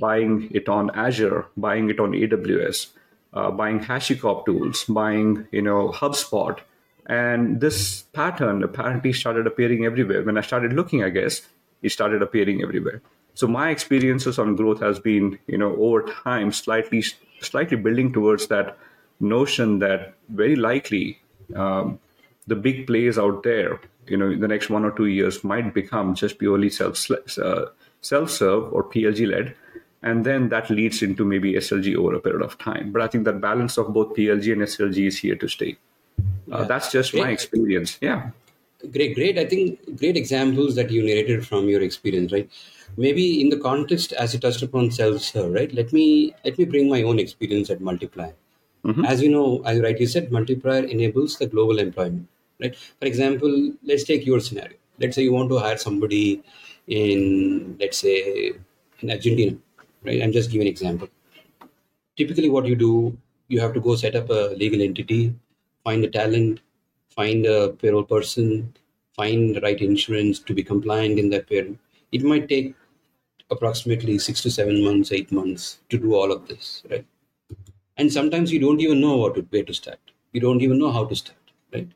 buying 0.01 0.49
it 0.51 0.69
on 0.69 0.91
Azure, 0.97 1.47
buying 1.57 1.91
it 1.91 2.01
on 2.01 2.11
AWS, 2.13 2.89
uh, 3.35 3.51
buying 3.53 3.79
HashiCorp 3.79 4.47
tools, 4.47 4.85
buying 4.85 5.47
you 5.53 5.63
know 5.63 5.91
HubSpot, 5.91 6.59
and 7.07 7.61
this 7.61 8.03
pattern 8.13 8.65
apparently 8.65 9.13
started 9.13 9.47
appearing 9.47 9.85
everywhere. 9.85 10.25
When 10.25 10.37
I 10.37 10.41
started 10.41 10.73
looking, 10.73 11.05
I 11.05 11.11
guess 11.11 11.43
it 11.83 11.91
started 11.91 12.21
appearing 12.23 12.63
everywhere. 12.63 13.01
So 13.35 13.47
my 13.47 13.71
experiences 13.71 14.39
on 14.39 14.57
growth 14.57 14.81
has 14.81 14.99
been 14.99 15.39
you 15.47 15.59
know 15.59 15.75
over 15.77 16.03
time 16.03 16.53
slightly 16.53 17.05
slightly 17.41 17.77
building 17.77 18.13
towards 18.13 18.49
that 18.49 18.77
notion 19.21 19.79
that 19.79 20.15
very 20.29 20.57
likely 20.57 21.21
um, 21.55 21.99
the 22.47 22.57
big 22.57 22.87
plays 22.87 23.19
out 23.19 23.43
there, 23.43 23.81
you 24.07 24.17
know, 24.17 24.31
in 24.31 24.41
the 24.41 24.49
next 24.49 24.71
one 24.71 24.85
or 24.85 24.91
two 24.91 25.07
years 25.07 25.45
might 25.45 25.73
become 25.75 26.15
just 26.15 26.39
purely 26.39 26.71
self 26.71 27.11
uh, 27.11 27.67
self 28.01 28.31
serve 28.31 28.73
or 28.73 28.85
PLG 28.85 29.29
led, 29.31 29.55
and 30.03 30.25
then 30.25 30.49
that 30.49 30.71
leads 30.71 31.03
into 31.03 31.25
maybe 31.25 31.55
SLG 31.55 31.97
over 31.97 32.15
a 32.15 32.21
period 32.21 32.43
of 32.43 32.59
time. 32.59 32.93
But 32.93 33.03
I 33.03 33.09
think 33.09 33.25
that 33.25 33.41
balance 33.41 33.79
of 33.79 33.93
both 33.93 34.15
PLG 34.15 34.53
and 34.53 34.63
SLG 34.63 35.07
is 35.07 35.19
here 35.19 35.37
to 35.37 35.49
stay. 35.49 35.77
Uh, 36.53 36.61
yeah. 36.61 36.65
That's 36.65 36.91
just 36.91 37.13
great. 37.13 37.25
my 37.25 37.31
experience. 37.31 37.99
Yeah. 38.01 38.31
Great, 38.93 39.15
great. 39.15 39.39
I 39.39 39.45
think 39.45 39.99
great 39.99 40.17
examples 40.17 40.75
that 40.75 40.91
you 40.91 41.03
narrated 41.03 41.47
from 41.47 41.69
your 41.69 41.83
experience, 41.83 42.33
right? 42.33 42.49
Maybe 42.97 43.41
in 43.41 43.49
the 43.49 43.59
context 43.59 44.13
as 44.13 44.35
you 44.35 44.41
touched 44.41 44.63
upon 44.63 44.91
self-serve, 44.91 45.53
right? 45.53 45.73
Let 45.73 45.93
me 45.93 46.35
let 46.45 46.59
me 46.59 46.65
bring 46.65 46.89
my 46.89 47.03
own 47.03 47.19
experience 47.19 47.71
at 47.71 47.81
Multiplier. 47.81 48.35
Mm-hmm. 48.85 49.05
As 49.05 49.23
you 49.23 49.31
know, 49.31 49.63
as 49.65 49.79
you 49.79 49.85
rightly 49.85 50.07
said, 50.07 50.33
Multiplier 50.33 50.85
enables 50.85 51.39
the 51.39 51.47
global 51.47 51.79
employment, 51.79 52.29
right? 52.61 52.77
For 52.77 53.07
example, 53.07 53.73
let's 53.85 54.05
take 54.05 54.27
your 54.27 54.41
scenario. 54.41 54.77
Let's 54.99 55.17
say 55.17 55.23
you 55.23 55.33
want 55.33 55.51
to 55.51 55.59
hire 55.59 55.79
somebody 55.79 56.43
in, 56.87 57.77
let's 57.81 57.99
say, 57.99 58.53
in 59.01 59.11
Argentina, 59.11 59.57
right? 60.05 60.23
I'm 60.23 60.33
just 60.33 60.51
giving 60.51 60.67
an 60.67 60.73
example. 60.73 61.09
Typically, 62.17 62.51
what 62.51 62.67
you 62.67 62.77
do, 62.77 63.17
you 63.49 63.61
have 63.61 63.73
to 63.75 63.81
go 63.81 63.97
set 63.97 64.15
up 64.15 64.29
a 64.31 64.55
legal 64.57 64.83
entity, 64.83 65.35
find 65.85 66.05
the 66.05 66.09
talent, 66.09 66.61
find 67.09 67.47
a 67.47 67.71
payroll 67.71 68.05
person, 68.05 68.75
find 69.15 69.57
the 69.57 69.61
right 69.61 69.81
insurance 69.81 70.39
to 70.39 70.55
be 70.55 70.63
compliant 70.63 71.19
in 71.19 71.31
that 71.31 71.49
payroll. 71.49 71.77
It 72.13 72.23
might 72.23 72.49
take 72.49 72.75
approximately 73.51 74.19
six 74.19 74.41
to 74.43 74.51
seven 74.51 74.85
months, 74.85 75.13
eight 75.13 75.33
months 75.33 75.79
to 75.89 75.99
do 75.99 76.15
all 76.15 76.33
of 76.33 76.47
this, 76.49 76.83
right? 76.91 77.05
and 78.01 78.11
sometimes 78.13 78.51
you 78.51 78.59
don't 78.61 78.81
even 78.81 79.01
know 79.01 79.17
what 79.17 79.35
to, 79.35 79.43
where 79.51 79.63
to 79.63 79.75
start. 79.75 79.99
You 80.33 80.41
don't 80.41 80.63
even 80.63 80.79
know 80.79 80.91
how 80.91 81.05
to 81.05 81.15
start 81.15 81.37
right? 81.75 81.89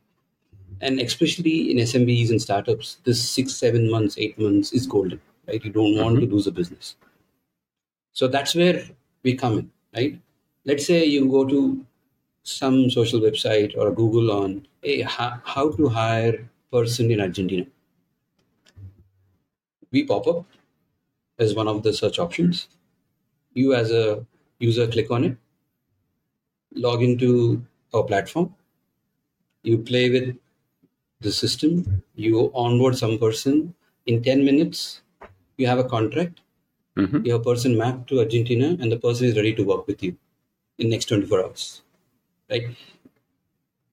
And 0.81 1.01
especially 1.01 1.71
in 1.71 1.79
smbs 1.79 2.31
and 2.31 2.43
startups 2.43 2.99
this 3.05 3.23
six 3.37 3.55
seven 3.55 3.91
months 3.91 4.19
eight 4.19 4.39
months 4.39 4.73
is 4.73 4.87
golden 4.87 5.21
right? 5.49 5.65
You 5.65 5.73
don't 5.73 5.97
want 5.97 6.17
mm-hmm. 6.17 6.29
to 6.29 6.35
lose 6.35 6.47
a 6.47 6.53
business. 6.53 6.97
So 8.13 8.29
that's 8.29 8.55
where 8.55 8.85
we 9.23 9.35
come 9.35 9.59
in 9.61 9.71
right? 9.97 10.21
Let's 10.67 10.87
say 10.87 11.05
you 11.05 11.27
go 11.31 11.45
to 11.47 11.63
some 12.43 12.91
social 12.91 13.21
website 13.21 13.77
or 13.79 13.91
google 13.91 14.31
on 14.31 14.67
hey 14.83 15.01
how, 15.01 15.41
how 15.45 15.71
to 15.71 15.89
hire 15.89 16.37
person 16.71 17.11
in 17.11 17.21
argentina. 17.21 17.67
We 19.91 20.05
pop 20.05 20.27
up 20.27 20.45
as 21.39 21.55
one 21.55 21.69
of 21.69 21.83
the 21.83 21.93
search 21.93 22.19
options 22.19 22.69
you 23.53 23.75
as 23.75 23.91
a 23.91 24.25
user 24.59 24.87
click 24.87 25.11
on 25.11 25.25
it 25.25 25.37
log 26.75 27.03
into 27.03 27.65
our 27.93 28.03
platform, 28.03 28.55
you 29.63 29.79
play 29.79 30.11
with 30.11 30.37
the 31.21 31.33
system, 31.33 32.03
you 32.15 32.51
onboard 32.55 32.97
some 32.97 33.19
person. 33.19 33.75
In 34.07 34.23
10 34.23 34.45
minutes, 34.45 35.01
you 35.57 35.67
have 35.67 35.79
a 35.79 35.85
contract. 35.85 36.41
Mm-hmm. 36.97 37.25
You 37.25 37.33
have 37.33 37.41
a 37.41 37.45
person 37.45 37.79
mapped 37.79 38.09
to 38.09 38.21
Argentina, 38.21 38.77
and 38.81 38.93
the 38.93 38.99
person 38.99 39.27
is 39.27 39.37
ready 39.37 39.55
to 39.55 39.65
work 39.65 39.87
with 39.87 40.03
you 40.03 40.17
in 40.79 40.91
next 40.91 41.07
24 41.07 41.45
hours. 41.45 41.83
Right? 42.51 42.77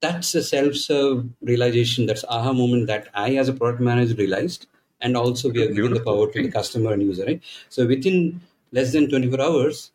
That's 0.02 0.36
a 0.36 0.44
self-serve 0.44 1.30
realization. 1.42 2.06
That's 2.06 2.26
aha 2.28 2.52
moment 2.54 2.88
that 2.88 3.08
I, 3.14 3.36
as 3.36 3.48
a 3.48 3.54
product 3.54 3.82
manager, 3.82 4.16
realized, 4.16 4.68
and 5.02 5.18
also 5.18 5.50
we 5.50 5.64
are 5.64 5.74
giving 5.74 5.94
the 5.94 6.00
power 6.02 6.32
to 6.32 6.42
the 6.44 6.52
customer 6.52 6.94
and 6.94 7.02
user. 7.04 7.26
Right? 7.26 7.42
So 7.70 7.88
within 7.88 8.42
less 8.72 8.92
than 8.94 9.10
24 9.10 9.42
hours, 9.42 9.92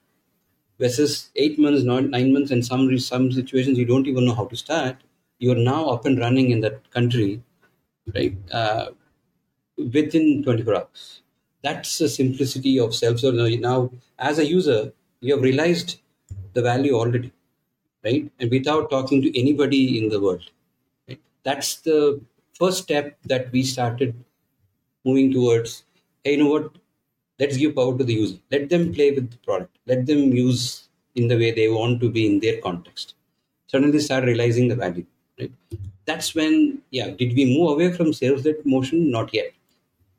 versus 0.78 1.30
eight 1.36 1.58
months, 1.58 1.82
nine 1.84 2.32
months, 2.32 2.50
and 2.50 2.64
some 2.64 2.98
some 2.98 3.32
situations 3.32 3.78
you 3.78 3.84
don't 3.86 4.06
even 4.06 4.25
know 4.26 4.34
how 4.34 4.46
to 4.46 4.56
start. 4.56 4.96
You 5.38 5.52
are 5.52 5.62
now 5.72 5.88
up 5.90 6.06
and 6.06 6.18
running 6.18 6.50
in 6.50 6.60
that 6.60 6.90
country, 6.90 7.42
right? 8.14 8.36
Uh, 8.52 8.86
within 9.76 10.42
24 10.42 10.76
hours. 10.76 11.22
That's 11.62 11.98
the 11.98 12.08
simplicity 12.08 12.78
of 12.78 12.94
self-serve. 12.94 13.34
Now, 13.60 13.90
as 14.18 14.38
a 14.38 14.46
user, 14.46 14.92
you 15.20 15.34
have 15.34 15.42
realized 15.42 16.00
the 16.54 16.62
value 16.62 16.94
already, 16.94 17.32
right? 18.04 18.30
And 18.40 18.50
without 18.50 18.90
talking 18.90 19.22
to 19.22 19.38
anybody 19.38 19.98
in 19.98 20.08
the 20.10 20.20
world, 20.20 20.50
right? 21.08 21.20
That's 21.44 21.76
the 21.76 22.20
first 22.54 22.84
step 22.84 23.18
that 23.26 23.52
we 23.52 23.62
started 23.62 24.14
moving 25.06 25.32
towards. 25.32 25.84
Hey, 26.25 26.32
you 26.32 26.44
know 26.44 26.50
what? 26.50 26.72
let's 27.38 27.56
give 27.56 27.75
power 27.76 27.96
to 27.98 28.04
the 28.04 28.14
user. 28.14 28.36
Let 28.50 28.68
them 28.68 28.92
play 28.94 29.10
with 29.12 29.30
the 29.30 29.36
product. 29.38 29.76
Let 29.86 30.06
them 30.06 30.32
use 30.32 30.88
in 31.14 31.28
the 31.28 31.36
way 31.36 31.52
they 31.52 31.68
want 31.68 32.00
to 32.00 32.10
be 32.10 32.26
in 32.26 32.40
their 32.40 32.60
context. 32.60 33.14
Suddenly 33.68 33.98
start 34.00 34.25
realizing 34.25 34.68
the 34.68 34.76
value 34.76 35.06
right? 35.40 35.52
That's 36.06 36.34
when 36.34 36.80
yeah 36.90 37.10
did 37.10 37.34
we 37.34 37.44
move 37.58 37.70
away 37.72 37.92
from 37.92 38.12
sales 38.12 38.44
led 38.44 38.64
motion? 38.64 39.10
Not 39.10 39.34
yet. 39.34 39.52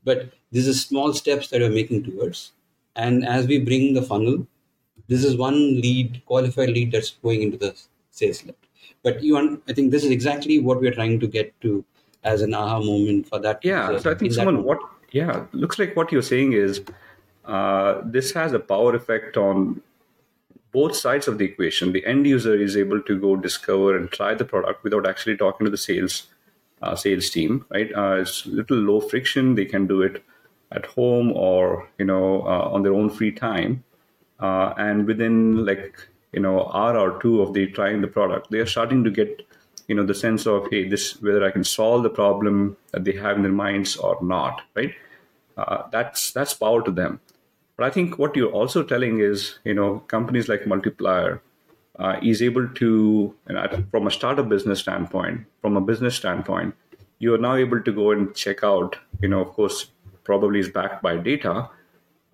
But 0.03 0.33
this 0.51 0.67
is 0.67 0.81
small 0.83 1.13
steps 1.13 1.49
that 1.49 1.61
we're 1.61 1.69
making 1.69 2.03
towards. 2.03 2.51
And 2.95 3.25
as 3.27 3.47
we 3.47 3.59
bring 3.59 3.93
the 3.93 4.01
funnel 4.01 4.45
this 5.07 5.23
is 5.23 5.37
one 5.37 5.81
lead 5.81 6.21
qualified 6.25 6.69
lead 6.69 6.91
that's 6.91 7.11
going 7.23 7.41
into 7.41 7.57
the 7.57 7.73
sales 8.11 8.43
led 8.45 8.55
but 9.03 9.21
you 9.23 9.33
want 9.35 9.61
i 9.69 9.73
think 9.73 9.91
this 9.91 10.03
is 10.03 10.11
exactly 10.11 10.59
what 10.59 10.81
we're 10.81 10.93
trying 10.99 11.19
to 11.19 11.27
get 11.27 11.49
to 11.61 11.83
as 12.33 12.41
an 12.47 12.53
aha 12.53 12.79
moment 12.79 13.27
for 13.27 13.39
that 13.47 13.59
yeah 13.71 13.97
so 13.97 14.11
i 14.11 14.15
think 14.21 14.33
Suman 14.37 14.63
what 14.69 14.79
yeah 15.11 15.45
looks 15.65 15.79
like 15.79 15.95
what 15.95 16.11
you're 16.11 16.29
saying 16.29 16.53
is 16.53 16.81
uh, 17.47 18.01
this 18.03 18.33
has 18.33 18.53
a 18.53 18.59
power 18.59 18.93
effect 18.95 19.37
on 19.37 19.81
both 20.71 20.95
sides 20.95 21.27
of 21.27 21.37
the 21.37 21.45
equation. 21.45 21.93
The 21.93 22.05
end 22.05 22.27
user 22.27 22.53
is 22.53 22.75
able 22.75 23.01
to 23.01 23.19
go 23.19 23.35
discover 23.35 23.95
and 23.95 24.11
try 24.11 24.33
the 24.33 24.45
product 24.45 24.83
without 24.83 25.07
actually 25.07 25.37
talking 25.37 25.65
to 25.65 25.71
the 25.71 25.77
sales 25.77 26.27
uh, 26.81 26.95
sales 26.95 27.29
team. 27.29 27.65
Right? 27.69 27.91
Uh, 27.95 28.17
it's 28.21 28.45
a 28.45 28.49
little 28.49 28.77
low 28.77 28.99
friction. 28.99 29.55
They 29.55 29.65
can 29.65 29.87
do 29.87 30.01
it 30.01 30.23
at 30.71 30.85
home 30.85 31.31
or 31.31 31.87
you 31.97 32.05
know 32.05 32.41
uh, 32.41 32.69
on 32.73 32.83
their 32.83 32.93
own 32.93 33.09
free 33.09 33.31
time, 33.31 33.83
uh, 34.41 34.73
and 34.77 35.07
within 35.07 35.65
like 35.65 35.97
you 36.33 36.41
know 36.41 36.69
hour 36.73 36.99
or 36.99 37.21
two 37.21 37.41
of 37.41 37.53
the 37.53 37.67
trying 37.67 38.01
the 38.01 38.07
product, 38.07 38.51
they 38.51 38.59
are 38.59 38.71
starting 38.75 39.03
to 39.05 39.09
get 39.09 39.46
you 39.87 39.95
know 39.95 40.05
the 40.05 40.15
sense 40.15 40.45
of 40.45 40.67
hey 40.71 40.87
this 40.87 41.21
whether 41.21 41.43
I 41.43 41.51
can 41.51 41.63
solve 41.63 42.03
the 42.03 42.09
problem 42.09 42.77
that 42.91 43.03
they 43.03 43.13
have 43.13 43.37
in 43.37 43.43
their 43.43 43.51
minds 43.51 43.95
or 43.95 44.17
not. 44.21 44.61
Right? 44.75 44.93
Uh, 45.57 45.83
that's 45.91 46.31
that's 46.31 46.53
power 46.53 46.83
to 46.83 46.91
them 46.91 47.19
but 47.77 47.85
I 47.85 47.91
think 47.91 48.17
what 48.17 48.35
you're 48.35 48.51
also 48.51 48.83
telling 48.83 49.19
is, 49.19 49.59
you 49.63 49.75
know, 49.75 49.99
companies 50.07 50.49
like 50.49 50.65
Multiplier 50.65 51.41
uh, 51.99 52.19
is 52.23 52.41
able 52.41 52.67
to, 52.67 53.35
and 53.45 53.89
from 53.91 54.07
a 54.07 54.11
startup 54.11 54.49
business 54.49 54.79
standpoint, 54.79 55.45
from 55.61 55.77
a 55.77 55.81
business 55.81 56.15
standpoint, 56.15 56.75
you 57.19 57.35
are 57.35 57.37
now 57.37 57.55
able 57.55 57.81
to 57.81 57.91
go 57.91 58.11
and 58.11 58.35
check 58.35 58.63
out, 58.63 58.97
you 59.21 59.29
know, 59.29 59.41
of 59.41 59.53
course, 59.53 59.91
probably 60.23 60.59
is 60.59 60.69
backed 60.69 61.03
by 61.03 61.17
data. 61.17 61.69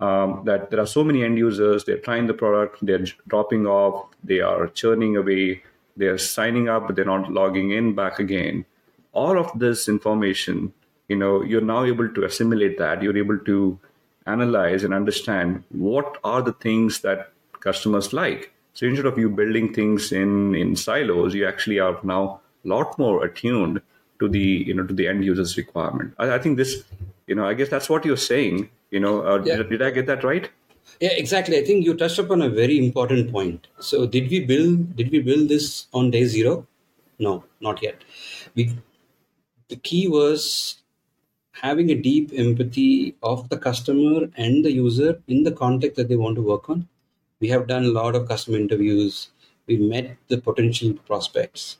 Um, 0.00 0.42
that 0.44 0.70
there 0.70 0.80
are 0.80 0.86
so 0.86 1.04
many 1.04 1.22
end 1.22 1.38
users, 1.38 1.84
they're 1.84 1.98
trying 1.98 2.26
the 2.26 2.34
product, 2.34 2.78
they're 2.82 3.04
dropping 3.28 3.66
off, 3.66 4.06
they 4.24 4.40
are 4.40 4.66
churning 4.68 5.16
away, 5.16 5.62
they're 5.96 6.18
signing 6.18 6.68
up, 6.68 6.86
but 6.86 6.96
they're 6.96 7.04
not 7.04 7.32
logging 7.32 7.70
in 7.70 7.94
back 7.94 8.18
again. 8.18 8.64
All 9.12 9.38
of 9.38 9.56
this 9.58 9.88
information, 9.88 10.72
you 11.08 11.16
know, 11.16 11.42
you're 11.42 11.60
now 11.60 11.84
able 11.84 12.08
to 12.08 12.24
assimilate 12.24 12.78
that. 12.78 13.02
You're 13.02 13.16
able 13.16 13.38
to 13.38 13.78
analyze 14.26 14.84
and 14.84 14.94
understand 14.94 15.62
what 15.70 16.18
are 16.24 16.42
the 16.42 16.52
things 16.52 17.00
that 17.00 17.30
customers 17.60 18.12
like. 18.12 18.52
So 18.72 18.86
instead 18.86 19.06
of 19.06 19.18
you 19.18 19.30
building 19.30 19.72
things 19.72 20.10
in 20.12 20.54
in 20.54 20.74
silos, 20.74 21.34
you 21.34 21.46
actually 21.46 21.78
are 21.78 21.98
now 22.02 22.40
a 22.64 22.68
lot 22.68 22.98
more 22.98 23.24
attuned 23.24 23.80
to 24.18 24.28
the 24.28 24.40
you 24.40 24.74
know 24.74 24.84
to 24.84 24.94
the 24.94 25.06
end 25.06 25.24
user's 25.24 25.56
requirement. 25.56 26.14
I, 26.18 26.34
I 26.34 26.38
think 26.38 26.56
this, 26.56 26.82
you 27.26 27.34
know, 27.34 27.46
I 27.46 27.54
guess 27.54 27.68
that's 27.68 27.88
what 27.88 28.04
you're 28.04 28.16
saying. 28.16 28.68
You 28.90 29.00
know, 29.00 29.26
uh, 29.26 29.42
yeah. 29.44 29.56
did, 29.56 29.70
did 29.70 29.82
I 29.82 29.90
get 29.90 30.06
that 30.06 30.24
right? 30.24 30.50
Yeah, 31.00 31.12
exactly. 31.12 31.56
I 31.58 31.64
think 31.64 31.84
you 31.84 31.94
touched 31.94 32.18
upon 32.18 32.42
a 32.42 32.48
very 32.48 32.78
important 32.78 33.30
point. 33.32 33.66
So 33.80 34.06
did 34.06 34.30
we 34.30 34.40
build 34.44 34.96
did 34.96 35.10
we 35.10 35.20
build 35.20 35.48
this 35.48 35.86
on 35.92 36.10
day 36.10 36.24
zero? 36.24 36.66
No, 37.18 37.44
not 37.60 37.82
yet. 37.82 38.02
We 38.54 38.70
the 39.68 39.76
key 39.76 40.08
was 40.08 40.76
having 41.52 41.90
a 41.90 41.94
deep 41.94 42.32
empathy 42.34 43.16
of 43.22 43.48
the 43.50 43.58
customer 43.58 44.28
and 44.36 44.64
the 44.64 44.72
user 44.72 45.22
in 45.28 45.44
the 45.44 45.52
context 45.52 45.96
that 45.96 46.08
they 46.08 46.16
want 46.16 46.36
to 46.36 46.42
work 46.42 46.70
on. 46.70 46.88
We 47.40 47.48
have 47.48 47.66
done 47.68 47.84
a 47.84 47.88
lot 48.00 48.16
of 48.16 48.28
customer 48.28 48.58
interviews. 48.58 49.30
We 49.66 49.76
met 49.78 50.16
the 50.28 50.38
potential 50.38 50.94
prospects. 51.06 51.78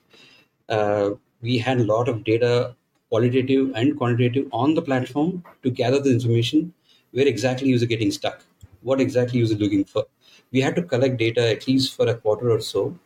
uh, 0.69 1.11
we 1.43 1.59
had 1.59 1.79
a 1.81 1.85
lot 1.85 2.09
of 2.09 2.25
data, 2.25 2.75
qualitative 3.11 3.73
and 3.75 3.97
quantitative, 3.97 4.47
on 4.53 4.75
the 4.75 4.83
platform 4.83 5.45
to 5.63 5.71
gather 5.71 6.01
the 6.01 6.11
information 6.11 6.73
where 7.13 7.27
exactly 7.27 7.69
user 7.69 7.87
getting 7.87 8.11
stuck, 8.11 8.45
what 8.85 9.01
exactly 9.01 9.41
user 9.41 9.57
looking 9.57 9.85
for. 9.85 10.07
We 10.53 10.61
had 10.61 10.77
to 10.77 10.83
collect 10.83 11.19
data 11.19 11.49
at 11.51 11.67
least 11.69 11.95
for 11.97 12.07
a 12.09 12.15
quarter 12.15 12.51
or 12.53 12.61
so, 12.61 12.99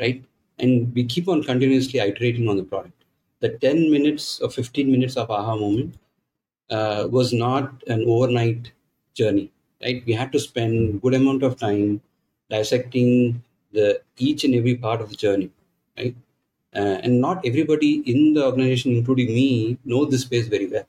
right? 0.00 0.24
And 0.58 0.94
we 0.94 1.04
keep 1.04 1.28
on 1.28 1.42
continuously 1.44 2.00
iterating 2.00 2.48
on 2.48 2.56
the 2.58 2.64
product. 2.64 3.04
The 3.40 3.50
10 3.50 3.90
minutes 3.90 4.40
or 4.40 4.50
15 4.50 4.90
minutes 4.92 5.16
of 5.16 5.30
aha 5.30 5.56
moment 5.56 5.96
uh, 6.70 7.08
was 7.10 7.32
not 7.32 7.82
an 7.88 8.04
overnight 8.06 8.72
journey, 9.14 9.50
right? 9.82 10.02
We 10.06 10.12
had 10.12 10.32
to 10.32 10.40
spend 10.40 11.02
good 11.02 11.14
amount 11.14 11.42
of 11.42 11.58
time 11.58 12.00
dissecting 12.50 13.42
the 13.72 14.00
each 14.18 14.44
and 14.44 14.54
every 14.54 14.76
part 14.76 15.00
of 15.00 15.10
the 15.10 15.16
journey, 15.16 15.50
right? 15.98 16.14
Uh, 16.74 16.98
and 17.04 17.20
not 17.20 17.44
everybody 17.44 18.02
in 18.06 18.34
the 18.34 18.44
organization, 18.46 18.92
including 18.96 19.28
me, 19.28 19.78
know 19.84 20.04
this 20.06 20.22
space 20.22 20.48
very 20.48 20.66
well. 20.66 20.86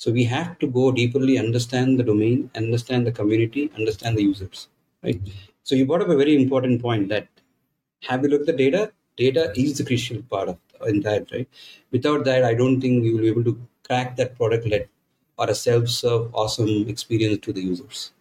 So 0.00 0.10
we 0.10 0.24
have 0.24 0.58
to 0.60 0.66
go 0.66 0.90
deeply, 0.90 1.38
understand 1.38 1.98
the 1.98 2.02
domain, 2.02 2.50
understand 2.56 3.06
the 3.06 3.12
community, 3.12 3.70
understand 3.76 4.16
the 4.16 4.22
users, 4.22 4.68
right? 5.02 5.20
So 5.62 5.74
you 5.74 5.84
brought 5.84 6.00
up 6.00 6.08
a 6.08 6.16
very 6.16 6.42
important 6.42 6.80
point 6.80 7.10
that 7.10 7.28
have 8.08 8.22
you 8.22 8.30
looked 8.30 8.48
at 8.48 8.56
the 8.56 8.70
data? 8.70 8.92
Data 9.18 9.52
is 9.54 9.76
the 9.76 9.84
crucial 9.84 10.22
part 10.22 10.48
of 10.48 10.58
in 10.86 11.00
that, 11.00 11.30
right? 11.30 11.46
Without 11.90 12.24
that, 12.24 12.44
I 12.44 12.54
don't 12.54 12.80
think 12.80 13.02
we 13.02 13.12
will 13.12 13.20
be 13.20 13.28
able 13.28 13.44
to 13.44 13.60
crack 13.86 14.16
that 14.16 14.36
product 14.36 14.66
led 14.66 14.88
or 15.36 15.50
a 15.50 15.54
self-serve 15.54 16.34
awesome 16.34 16.88
experience 16.88 17.40
to 17.40 17.52
the 17.52 17.60
users. 17.60 18.12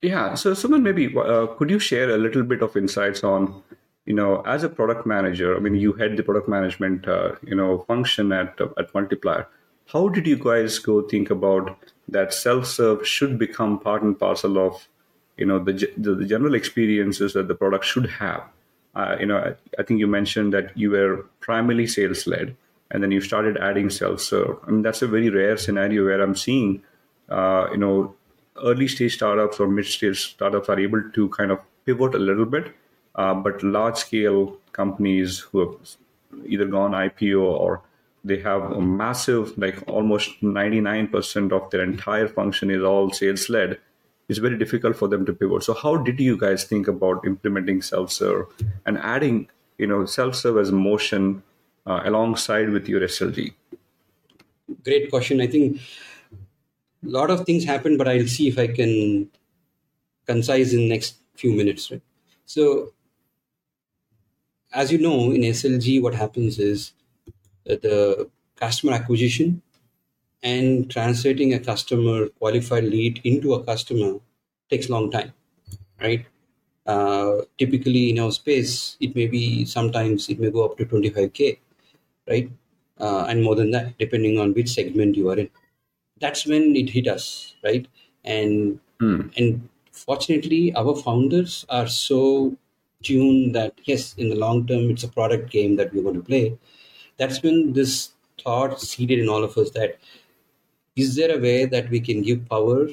Yeah. 0.00 0.36
So, 0.36 0.52
Suman 0.52 0.82
maybe 0.82 1.12
uh, 1.18 1.48
could 1.56 1.70
you 1.70 1.80
share 1.80 2.10
a 2.10 2.18
little 2.18 2.44
bit 2.44 2.62
of 2.62 2.76
insights 2.76 3.24
on 3.24 3.64
you 4.06 4.14
know, 4.14 4.42
as 4.46 4.62
a 4.62 4.68
product 4.70 5.06
manager, 5.06 5.54
I 5.56 5.58
mean, 5.58 5.74
you 5.74 5.92
head 5.92 6.16
the 6.16 6.22
product 6.22 6.48
management, 6.48 7.06
uh, 7.06 7.32
you 7.44 7.56
know, 7.56 7.78
function 7.88 8.30
at 8.32 8.58
at 8.78 8.94
Multiplier. 8.94 9.48
How 9.92 10.08
did 10.08 10.26
you 10.26 10.36
guys 10.36 10.78
go 10.78 11.02
think 11.02 11.30
about 11.30 11.76
that 12.08 12.32
self-serve 12.34 13.06
should 13.06 13.38
become 13.38 13.78
part 13.78 14.02
and 14.02 14.18
parcel 14.18 14.58
of, 14.58 14.88
you 15.36 15.46
know, 15.46 15.58
the 15.58 15.72
the, 15.96 16.14
the 16.14 16.24
general 16.24 16.54
experiences 16.54 17.32
that 17.34 17.48
the 17.48 17.54
product 17.54 17.84
should 17.84 18.10
have? 18.10 18.42
Uh, 18.94 19.16
you 19.20 19.26
know, 19.26 19.38
I, 19.38 19.54
I, 19.78 19.82
think 19.84 20.00
you 20.00 20.06
mentioned 20.06 20.52
that 20.54 20.76
you 20.76 20.90
were 20.90 21.26
primarily 21.40 21.86
sales 21.86 22.26
led, 22.26 22.56
and 22.90 23.02
then 23.02 23.10
you 23.12 23.20
started 23.20 23.56
adding 23.58 23.90
self-serve. 23.90 24.58
I 24.66 24.70
mean, 24.70 24.82
that's 24.82 25.02
a 25.02 25.06
very 25.06 25.30
rare 25.30 25.56
scenario 25.56 26.04
where 26.04 26.20
I'm 26.20 26.34
seeing, 26.34 26.82
uh, 27.28 27.68
you 27.70 27.76
know, 27.76 28.14
early 28.62 28.88
stage 28.88 29.14
startups 29.14 29.60
or 29.60 29.68
mid 29.68 29.86
stage 29.86 30.32
startups 30.32 30.68
are 30.68 30.80
able 30.80 31.02
to 31.14 31.28
kind 31.28 31.52
of 31.52 31.60
pivot 31.84 32.14
a 32.14 32.18
little 32.18 32.46
bit 32.46 32.74
uh, 33.18 33.34
but 33.34 33.62
large 33.62 33.96
scale 33.96 34.56
companies 34.72 35.40
who 35.40 35.58
have 35.60 35.74
either 36.46 36.66
gone 36.66 36.92
IPO 36.92 37.42
or 37.42 37.82
they 38.24 38.38
have 38.40 38.62
a 38.72 38.80
massive, 38.80 39.56
like 39.56 39.82
almost 39.86 40.40
99% 40.42 41.52
of 41.52 41.70
their 41.70 41.82
entire 41.82 42.28
function 42.28 42.70
is 42.70 42.82
all 42.82 43.10
sales 43.10 43.48
led. 43.48 43.78
It's 44.28 44.38
very 44.38 44.58
difficult 44.58 44.96
for 44.96 45.08
them 45.08 45.24
to 45.26 45.32
pivot. 45.32 45.62
So, 45.62 45.72
how 45.74 45.96
did 45.96 46.20
you 46.20 46.36
guys 46.36 46.64
think 46.64 46.86
about 46.86 47.24
implementing 47.24 47.80
self 47.80 48.12
serve 48.12 48.46
and 48.84 48.98
adding, 48.98 49.48
you 49.78 49.86
know, 49.86 50.04
self 50.04 50.34
serve 50.34 50.58
as 50.58 50.70
motion 50.70 51.42
uh, 51.86 52.02
alongside 52.04 52.68
with 52.70 52.88
your 52.88 53.00
SLG? 53.00 53.54
Great 54.84 55.10
question. 55.10 55.40
I 55.40 55.46
think 55.46 55.80
a 57.06 57.08
lot 57.08 57.30
of 57.30 57.46
things 57.46 57.64
happen 57.64 57.96
but 57.96 58.08
I'll 58.08 58.26
see 58.26 58.48
if 58.48 58.58
I 58.58 58.66
can 58.66 59.30
concise 60.26 60.74
in 60.74 60.88
next 60.88 61.16
few 61.36 61.52
minutes. 61.52 61.90
Right. 61.90 62.02
So 62.44 62.92
as 64.72 64.92
you 64.92 64.98
know, 64.98 65.32
in 65.32 65.42
SLG, 65.42 66.02
what 66.02 66.14
happens 66.14 66.58
is 66.58 66.92
the 67.76 68.28
customer 68.56 68.92
acquisition 68.92 69.62
and 70.42 70.90
translating 70.90 71.54
a 71.54 71.58
customer 71.58 72.28
qualified 72.28 72.84
lead 72.84 73.20
into 73.24 73.54
a 73.54 73.64
customer 73.64 74.18
takes 74.70 74.88
a 74.88 74.92
long 74.92 75.10
time, 75.10 75.32
right? 76.00 76.26
Uh, 76.86 77.42
typically 77.58 78.10
in 78.10 78.18
our 78.18 78.30
space, 78.30 78.96
it 79.00 79.14
may 79.14 79.26
be 79.26 79.64
sometimes 79.64 80.28
it 80.28 80.40
may 80.40 80.50
go 80.50 80.64
up 80.64 80.76
to 80.78 80.86
25k, 80.86 81.58
right? 82.28 82.50
Uh, 82.98 83.26
and 83.28 83.42
more 83.42 83.54
than 83.54 83.70
that, 83.70 83.96
depending 83.98 84.38
on 84.38 84.54
which 84.54 84.70
segment 84.70 85.16
you 85.16 85.28
are 85.30 85.38
in. 85.38 85.50
That's 86.20 86.46
when 86.46 86.74
it 86.76 86.90
hit 86.90 87.06
us, 87.06 87.54
right? 87.62 87.86
And 88.24 88.80
mm. 89.00 89.30
and 89.36 89.68
fortunately, 89.92 90.74
our 90.74 90.96
founders 90.96 91.64
are 91.68 91.86
so 91.86 92.56
tuned 93.02 93.54
that 93.54 93.74
yes 93.84 94.14
in 94.18 94.28
the 94.28 94.34
long 94.34 94.66
term 94.66 94.90
it's 94.90 95.04
a 95.04 95.08
product 95.08 95.50
game 95.50 95.76
that 95.76 95.94
we're 95.94 96.02
going 96.02 96.16
to 96.16 96.22
play 96.22 96.58
that's 97.18 97.42
when 97.42 97.72
this 97.72 98.12
thought 98.42 98.80
seeded 98.80 99.18
in 99.18 99.28
all 99.28 99.44
of 99.44 99.56
us 99.58 99.70
that 99.70 99.98
is 100.96 101.14
there 101.16 101.34
a 101.36 101.40
way 101.40 101.64
that 101.64 101.88
we 101.90 102.00
can 102.00 102.22
give 102.22 102.48
power 102.48 102.88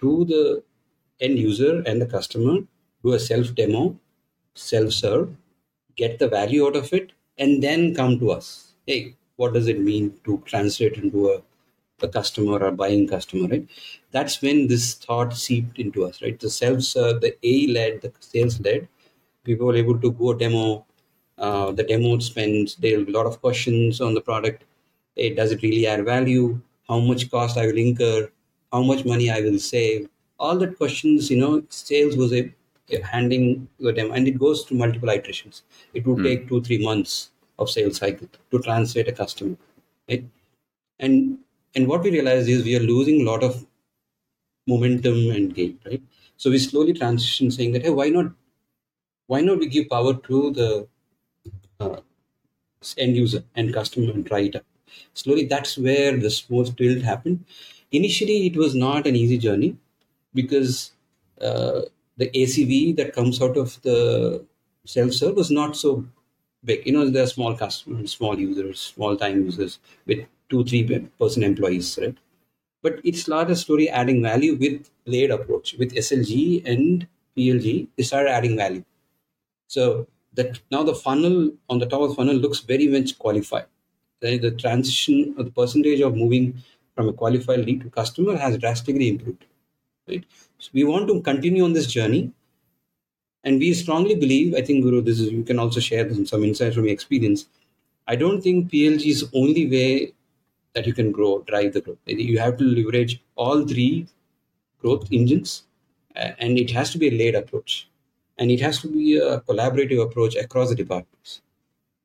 to 0.00 0.24
the 0.24 0.62
end 1.20 1.38
user 1.38 1.82
and 1.86 2.00
the 2.00 2.06
customer 2.06 2.56
do 3.04 3.12
a 3.14 3.20
self 3.20 3.54
demo 3.54 3.82
self 4.54 4.92
serve 4.92 5.28
get 5.96 6.18
the 6.18 6.28
value 6.28 6.66
out 6.66 6.76
of 6.76 6.92
it 6.92 7.12
and 7.38 7.62
then 7.62 7.94
come 7.94 8.18
to 8.18 8.30
us 8.30 8.48
hey 8.86 9.14
what 9.36 9.52
does 9.54 9.68
it 9.68 9.80
mean 9.80 10.12
to 10.24 10.42
translate 10.46 10.96
into 11.02 11.28
a, 11.30 11.42
a 12.06 12.08
customer 12.08 12.58
or 12.66 12.70
buying 12.70 13.06
customer 13.08 13.48
right 13.48 13.68
that's 14.10 14.40
when 14.42 14.66
this 14.68 14.94
thought 14.94 15.36
seeped 15.44 15.78
into 15.78 16.04
us 16.06 16.22
right 16.22 16.40
the 16.40 16.50
self 16.50 16.82
serve 16.82 17.20
the 17.20 17.32
a 17.52 17.66
led 17.78 18.00
the 18.02 18.12
sales 18.20 18.60
led 18.60 18.88
people 19.44 19.66
were 19.66 19.76
able 19.76 19.98
to 20.00 20.12
go 20.12 20.34
demo. 20.34 20.86
Uh, 21.40 21.72
the 21.72 21.82
demo 21.82 22.18
spends 22.18 22.76
there 22.76 22.98
will 22.98 23.06
be 23.06 23.12
a 23.12 23.16
lot 23.16 23.26
of 23.26 23.40
questions 23.40 24.00
on 24.00 24.12
the 24.14 24.20
product. 24.20 24.64
Hey, 25.16 25.34
does 25.34 25.52
it 25.52 25.62
really 25.62 25.86
add 25.86 26.04
value? 26.04 26.60
How 26.86 27.00
much 27.00 27.30
cost 27.30 27.56
I 27.56 27.66
will 27.66 27.78
incur? 27.78 28.30
How 28.72 28.82
much 28.82 29.04
money 29.06 29.30
I 29.30 29.40
will 29.40 29.58
save? 29.58 30.08
All 30.38 30.58
that 30.58 30.76
questions, 30.76 31.30
you 31.30 31.38
know, 31.38 31.62
sales 31.70 32.16
was 32.16 32.32
a, 32.32 32.52
a 32.90 33.00
handing 33.02 33.68
the 33.78 33.92
demo, 33.92 34.12
and 34.12 34.28
it 34.28 34.38
goes 34.38 34.64
through 34.64 34.78
multiple 34.78 35.08
iterations. 35.08 35.62
It 35.94 36.06
would 36.06 36.18
mm. 36.18 36.24
take 36.24 36.48
two 36.48 36.62
three 36.62 36.84
months 36.84 37.30
of 37.58 37.70
sales 37.70 37.96
cycle 37.96 38.28
to 38.50 38.58
translate 38.58 39.08
a 39.08 39.12
customer, 39.12 39.56
right? 40.08 40.24
And 40.98 41.38
and 41.74 41.88
what 41.88 42.02
we 42.02 42.10
realized 42.10 42.48
is 42.48 42.64
we 42.64 42.76
are 42.76 42.80
losing 42.80 43.22
a 43.22 43.30
lot 43.30 43.42
of 43.42 43.66
momentum 44.66 45.30
and 45.30 45.54
gain, 45.54 45.78
right? 45.86 46.02
So 46.36 46.50
we 46.50 46.58
slowly 46.58 46.92
transition 46.92 47.50
saying 47.50 47.72
that 47.72 47.82
hey, 47.82 47.90
why 47.90 48.08
not 48.10 48.32
why 49.26 49.40
not 49.40 49.58
we 49.58 49.68
give 49.68 49.88
power 49.88 50.14
to 50.14 50.50
the 50.52 50.86
uh, 51.80 52.00
end 52.98 53.16
user 53.16 53.44
and 53.54 53.72
customer 53.74 54.12
and 54.12 54.26
try 54.26 54.40
it 54.40 54.56
out? 54.56 54.64
Slowly, 55.14 55.46
that's 55.46 55.78
where 55.78 56.16
the 56.16 56.30
smooth 56.30 56.76
build 56.76 57.02
happened. 57.02 57.44
Initially, 57.92 58.46
it 58.46 58.56
was 58.56 58.74
not 58.74 59.06
an 59.06 59.16
easy 59.16 59.38
journey 59.38 59.76
because 60.34 60.92
uh, 61.40 61.82
the 62.16 62.30
ACV 62.34 62.92
that 62.94 63.12
comes 63.12 63.40
out 63.42 63.56
of 63.56 63.80
the 63.82 64.44
self-serve 64.84 65.36
was 65.36 65.50
not 65.50 65.76
so 65.76 66.04
big. 66.64 66.86
You 66.86 66.92
know, 66.92 67.08
there 67.10 67.24
are 67.24 67.26
small 67.28 67.56
customers, 67.56 68.12
small 68.12 68.38
users, 68.38 68.80
small 68.80 69.16
time 69.16 69.44
users 69.44 69.78
with 70.06 70.26
two, 70.48 70.64
three 70.64 70.84
person 71.18 71.42
employees, 71.42 71.98
right? 72.00 72.16
But 72.82 73.00
it's 73.04 73.28
not 73.28 73.50
a 73.50 73.56
story 73.56 73.88
adding 73.90 74.22
value 74.22 74.56
with 74.56 74.90
layered 75.06 75.30
approach. 75.32 75.74
With 75.78 75.96
SLG 75.96 76.62
and 76.66 77.06
PLG, 77.36 77.88
they 77.96 78.02
started 78.04 78.30
adding 78.30 78.56
value. 78.56 78.84
So 79.68 80.06
that 80.34 80.60
now 80.70 80.82
the 80.82 80.94
funnel 80.94 81.52
on 81.68 81.78
the 81.78 81.86
top 81.86 82.00
of 82.02 82.10
the 82.10 82.14
funnel 82.14 82.34
looks 82.34 82.60
very 82.60 82.88
much 82.88 83.18
qualified. 83.18 83.66
The, 84.20 84.50
transition 84.50 85.34
the 85.36 85.50
percentage 85.50 86.00
of 86.00 86.14
moving 86.14 86.62
from 86.94 87.08
a 87.08 87.12
qualified 87.12 87.60
lead 87.60 87.80
to 87.82 87.90
customer 87.90 88.36
has 88.36 88.58
drastically 88.58 89.08
improved. 89.08 89.46
Right. 90.06 90.24
So 90.58 90.70
we 90.74 90.84
want 90.84 91.08
to 91.08 91.22
continue 91.22 91.64
on 91.64 91.72
this 91.72 91.86
journey. 91.86 92.32
And 93.44 93.58
we 93.58 93.72
strongly 93.72 94.14
believe, 94.14 94.54
I 94.54 94.60
think 94.60 94.82
Guru, 94.82 95.00
this 95.00 95.18
is 95.18 95.32
you 95.32 95.42
can 95.42 95.58
also 95.58 95.80
share 95.80 96.12
some 96.26 96.44
insights 96.44 96.74
from 96.74 96.84
your 96.84 96.92
experience. 96.92 97.46
I 98.06 98.16
don't 98.16 98.42
think 98.42 98.70
PLG 98.70 99.06
is 99.06 99.30
only 99.32 99.66
way 99.66 100.12
that 100.74 100.86
you 100.86 100.92
can 100.92 101.10
grow, 101.10 101.42
drive 101.46 101.72
the 101.72 101.80
growth. 101.80 101.98
You 102.06 102.38
have 102.38 102.58
to 102.58 102.64
leverage 102.64 103.22
all 103.36 103.66
three 103.66 104.06
growth 104.78 105.08
engines, 105.10 105.64
uh, 106.16 106.32
and 106.38 106.58
it 106.58 106.70
has 106.70 106.90
to 106.92 106.98
be 106.98 107.08
a 107.08 107.12
laid 107.12 107.34
approach 107.34 107.89
and 108.40 108.50
it 108.50 108.60
has 108.60 108.80
to 108.80 108.88
be 108.88 109.16
a 109.18 109.40
collaborative 109.42 110.02
approach 110.02 110.34
across 110.36 110.70
the 110.70 110.74
departments 110.74 111.40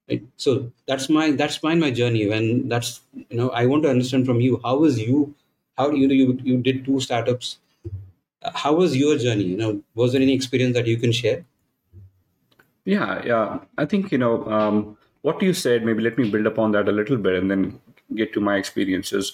right? 0.10 0.24
So 0.38 0.72
that's 0.88 1.10
my 1.10 1.32
that's 1.32 1.62
my 1.64 1.76
my 1.76 1.92
journey 1.92 2.28
when 2.28 2.70
that's 2.70 3.02
you 3.14 3.38
know 3.38 3.50
i 3.50 3.66
want 3.66 3.84
to 3.84 3.90
understand 3.90 4.26
from 4.26 4.42
you 4.42 4.60
how 4.64 4.78
was 4.78 5.00
you 5.00 5.34
how 5.78 5.90
you 5.92 6.08
know 6.08 6.14
you, 6.14 6.40
you 6.44 6.58
did 6.58 6.86
two 6.86 7.00
startups. 7.00 7.58
How 8.54 8.74
was 8.74 8.96
your 8.96 9.18
journey? 9.18 9.44
You 9.44 9.58
know 9.58 9.82
was 9.96 10.14
there 10.14 10.22
any 10.22 10.34
experience 10.34 10.76
that 10.76 10.88
you 10.88 10.98
can 10.98 11.12
share? 11.12 11.44
Yeah 12.86 13.24
yeah. 13.26 13.60
I 13.78 13.86
think 13.86 14.12
you 14.12 14.18
know 14.18 14.46
um, 14.46 14.98
what 15.22 15.42
you 15.42 15.54
said 15.54 15.84
maybe 15.84 16.02
let 16.02 16.18
me 16.18 16.30
build 16.30 16.46
upon 16.46 16.72
that 16.74 16.88
a 16.88 16.92
little 16.92 17.18
bit 17.18 17.36
and 17.36 17.50
then 17.50 17.80
get 18.14 18.34
to 18.34 18.40
my 18.40 18.58
experiences. 18.58 19.34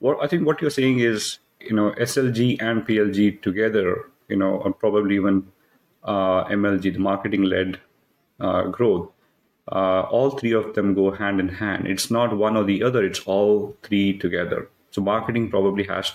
What 0.00 0.18
i 0.22 0.26
think 0.28 0.46
what 0.46 0.60
you're 0.62 0.70
saying 0.70 1.00
is 1.00 1.38
you 1.60 1.74
know 1.74 1.90
slg 2.06 2.62
and 2.62 2.86
plg 2.86 3.42
together 3.42 4.04
you 4.28 4.36
know 4.36 4.50
or 4.66 4.72
probably 4.72 5.16
even 5.16 5.40
MLG, 6.08 6.92
the 6.92 6.98
marketing 6.98 7.42
led 7.42 7.80
uh, 8.40 8.64
growth, 8.64 9.10
uh, 9.70 10.02
all 10.10 10.30
three 10.30 10.52
of 10.52 10.74
them 10.74 10.94
go 10.94 11.10
hand 11.10 11.40
in 11.40 11.48
hand. 11.48 11.86
It's 11.86 12.10
not 12.10 12.36
one 12.36 12.56
or 12.56 12.64
the 12.64 12.82
other; 12.82 13.04
it's 13.04 13.20
all 13.20 13.76
three 13.82 14.16
together. 14.18 14.68
So 14.90 15.02
marketing 15.02 15.50
probably 15.50 15.84
has 15.84 16.12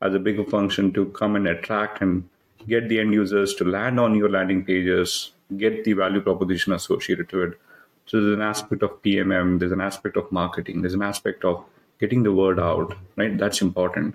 as 0.00 0.14
a 0.14 0.18
bigger 0.18 0.44
function 0.44 0.92
to 0.92 1.06
come 1.06 1.36
and 1.36 1.46
attract 1.46 2.00
and 2.00 2.28
get 2.66 2.88
the 2.88 3.00
end 3.00 3.12
users 3.12 3.54
to 3.54 3.64
land 3.64 4.00
on 4.00 4.14
your 4.14 4.28
landing 4.28 4.64
pages, 4.64 5.32
get 5.56 5.84
the 5.84 5.92
value 5.92 6.20
proposition 6.20 6.72
associated 6.72 7.28
to 7.30 7.42
it. 7.42 7.58
So 8.06 8.20
there's 8.20 8.34
an 8.34 8.42
aspect 8.42 8.82
of 8.82 9.02
PMM, 9.02 9.58
there's 9.58 9.72
an 9.72 9.80
aspect 9.80 10.16
of 10.16 10.30
marketing, 10.30 10.82
there's 10.82 10.94
an 10.94 11.02
aspect 11.02 11.44
of 11.44 11.64
getting 11.98 12.22
the 12.22 12.32
word 12.32 12.60
out, 12.60 12.94
right? 13.16 13.36
That's 13.36 13.62
important. 13.62 14.14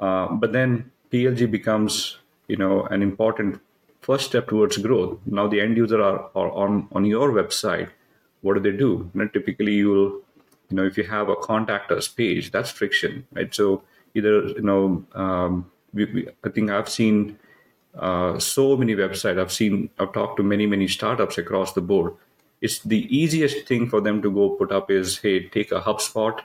Uh, 0.00 0.28
but 0.28 0.52
then 0.52 0.90
PLG 1.12 1.50
becomes, 1.50 2.18
you 2.46 2.56
know, 2.56 2.84
an 2.86 3.02
important 3.02 3.60
first 4.00 4.26
step 4.26 4.48
towards 4.48 4.76
growth. 4.78 5.18
Now 5.26 5.48
the 5.48 5.60
end 5.60 5.76
user 5.76 6.02
are, 6.02 6.30
are 6.34 6.50
on 6.50 6.88
on 6.92 7.04
your 7.04 7.30
website. 7.30 7.90
What 8.40 8.54
do 8.54 8.60
they 8.60 8.76
do? 8.76 9.10
You 9.14 9.20
know, 9.20 9.28
typically, 9.28 9.74
you'll, 9.74 10.20
you 10.70 10.76
know, 10.76 10.84
if 10.84 10.96
you 10.96 11.04
have 11.04 11.28
a 11.28 11.36
contact 11.36 11.90
us 11.90 12.08
page, 12.08 12.50
that's 12.52 12.70
friction, 12.70 13.26
right? 13.32 13.52
So 13.54 13.82
either, 14.14 14.46
you 14.48 14.62
know, 14.62 15.04
um, 15.14 15.70
we, 15.92 16.04
we, 16.04 16.28
I 16.44 16.48
think 16.50 16.70
I've 16.70 16.88
seen 16.88 17.38
uh, 17.98 18.38
so 18.38 18.76
many 18.76 18.94
websites. 18.94 19.40
I've 19.40 19.52
seen, 19.52 19.90
I've 19.98 20.12
talked 20.12 20.36
to 20.36 20.42
many, 20.44 20.66
many 20.66 20.86
startups 20.86 21.36
across 21.36 21.72
the 21.72 21.80
board. 21.80 22.14
It's 22.60 22.80
the 22.80 23.06
easiest 23.14 23.66
thing 23.66 23.88
for 23.88 24.00
them 24.00 24.22
to 24.22 24.30
go 24.30 24.50
put 24.50 24.70
up 24.70 24.90
is, 24.90 25.18
hey, 25.18 25.48
take 25.48 25.72
a 25.72 25.80
HubSpot, 25.80 26.40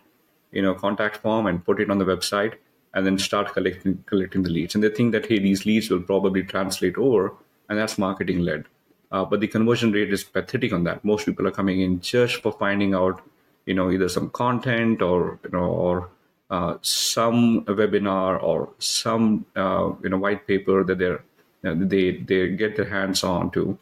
you 0.51 0.61
know, 0.61 0.73
contact 0.73 1.17
form 1.17 1.45
and 1.45 1.63
put 1.63 1.79
it 1.79 1.91
on 1.91 1.99
the 1.99 2.05
website 2.05 2.55
and 2.93 3.05
then 3.05 3.17
start 3.17 3.53
collecting 3.53 4.03
collecting 4.05 4.43
the 4.43 4.49
leads. 4.49 4.75
And 4.75 4.83
they 4.83 4.89
think 4.89 5.11
that 5.13 5.25
hey, 5.25 5.39
these 5.39 5.65
leads 5.65 5.89
will 5.89 6.01
probably 6.01 6.43
translate 6.43 6.97
over, 6.97 7.33
and 7.69 7.78
that's 7.78 7.97
marketing 7.97 8.39
led. 8.39 8.65
Uh, 9.12 9.23
but 9.23 9.39
the 9.39 9.47
conversion 9.47 9.91
rate 9.91 10.12
is 10.12 10.23
pathetic 10.23 10.73
on 10.73 10.84
that. 10.84 11.04
Most 11.06 11.26
people 11.26 11.47
are 11.47 11.52
coming 11.52 11.82
in 11.82 12.02
just 12.02 12.41
for 12.41 12.52
finding 12.52 12.95
out, 12.95 13.21
you 13.65 13.73
know, 13.73 13.91
either 13.91 14.10
some 14.10 14.30
content 14.32 15.02
or 15.02 15.39
you 15.43 15.52
know 15.52 15.65
or 15.65 16.10
uh, 16.49 16.78
some 16.82 17.63
webinar 17.65 18.41
or 18.41 18.69
some 18.80 19.45
uh, 19.56 19.91
you 20.04 20.10
know 20.10 20.17
white 20.17 20.47
paper 20.47 20.84
that 20.84 20.97
they're 20.97 21.23
they 21.62 22.17
they 22.17 22.49
get 22.49 22.76
their 22.76 22.89
hands 22.89 23.23
on 23.23 23.52
to. 23.52 23.78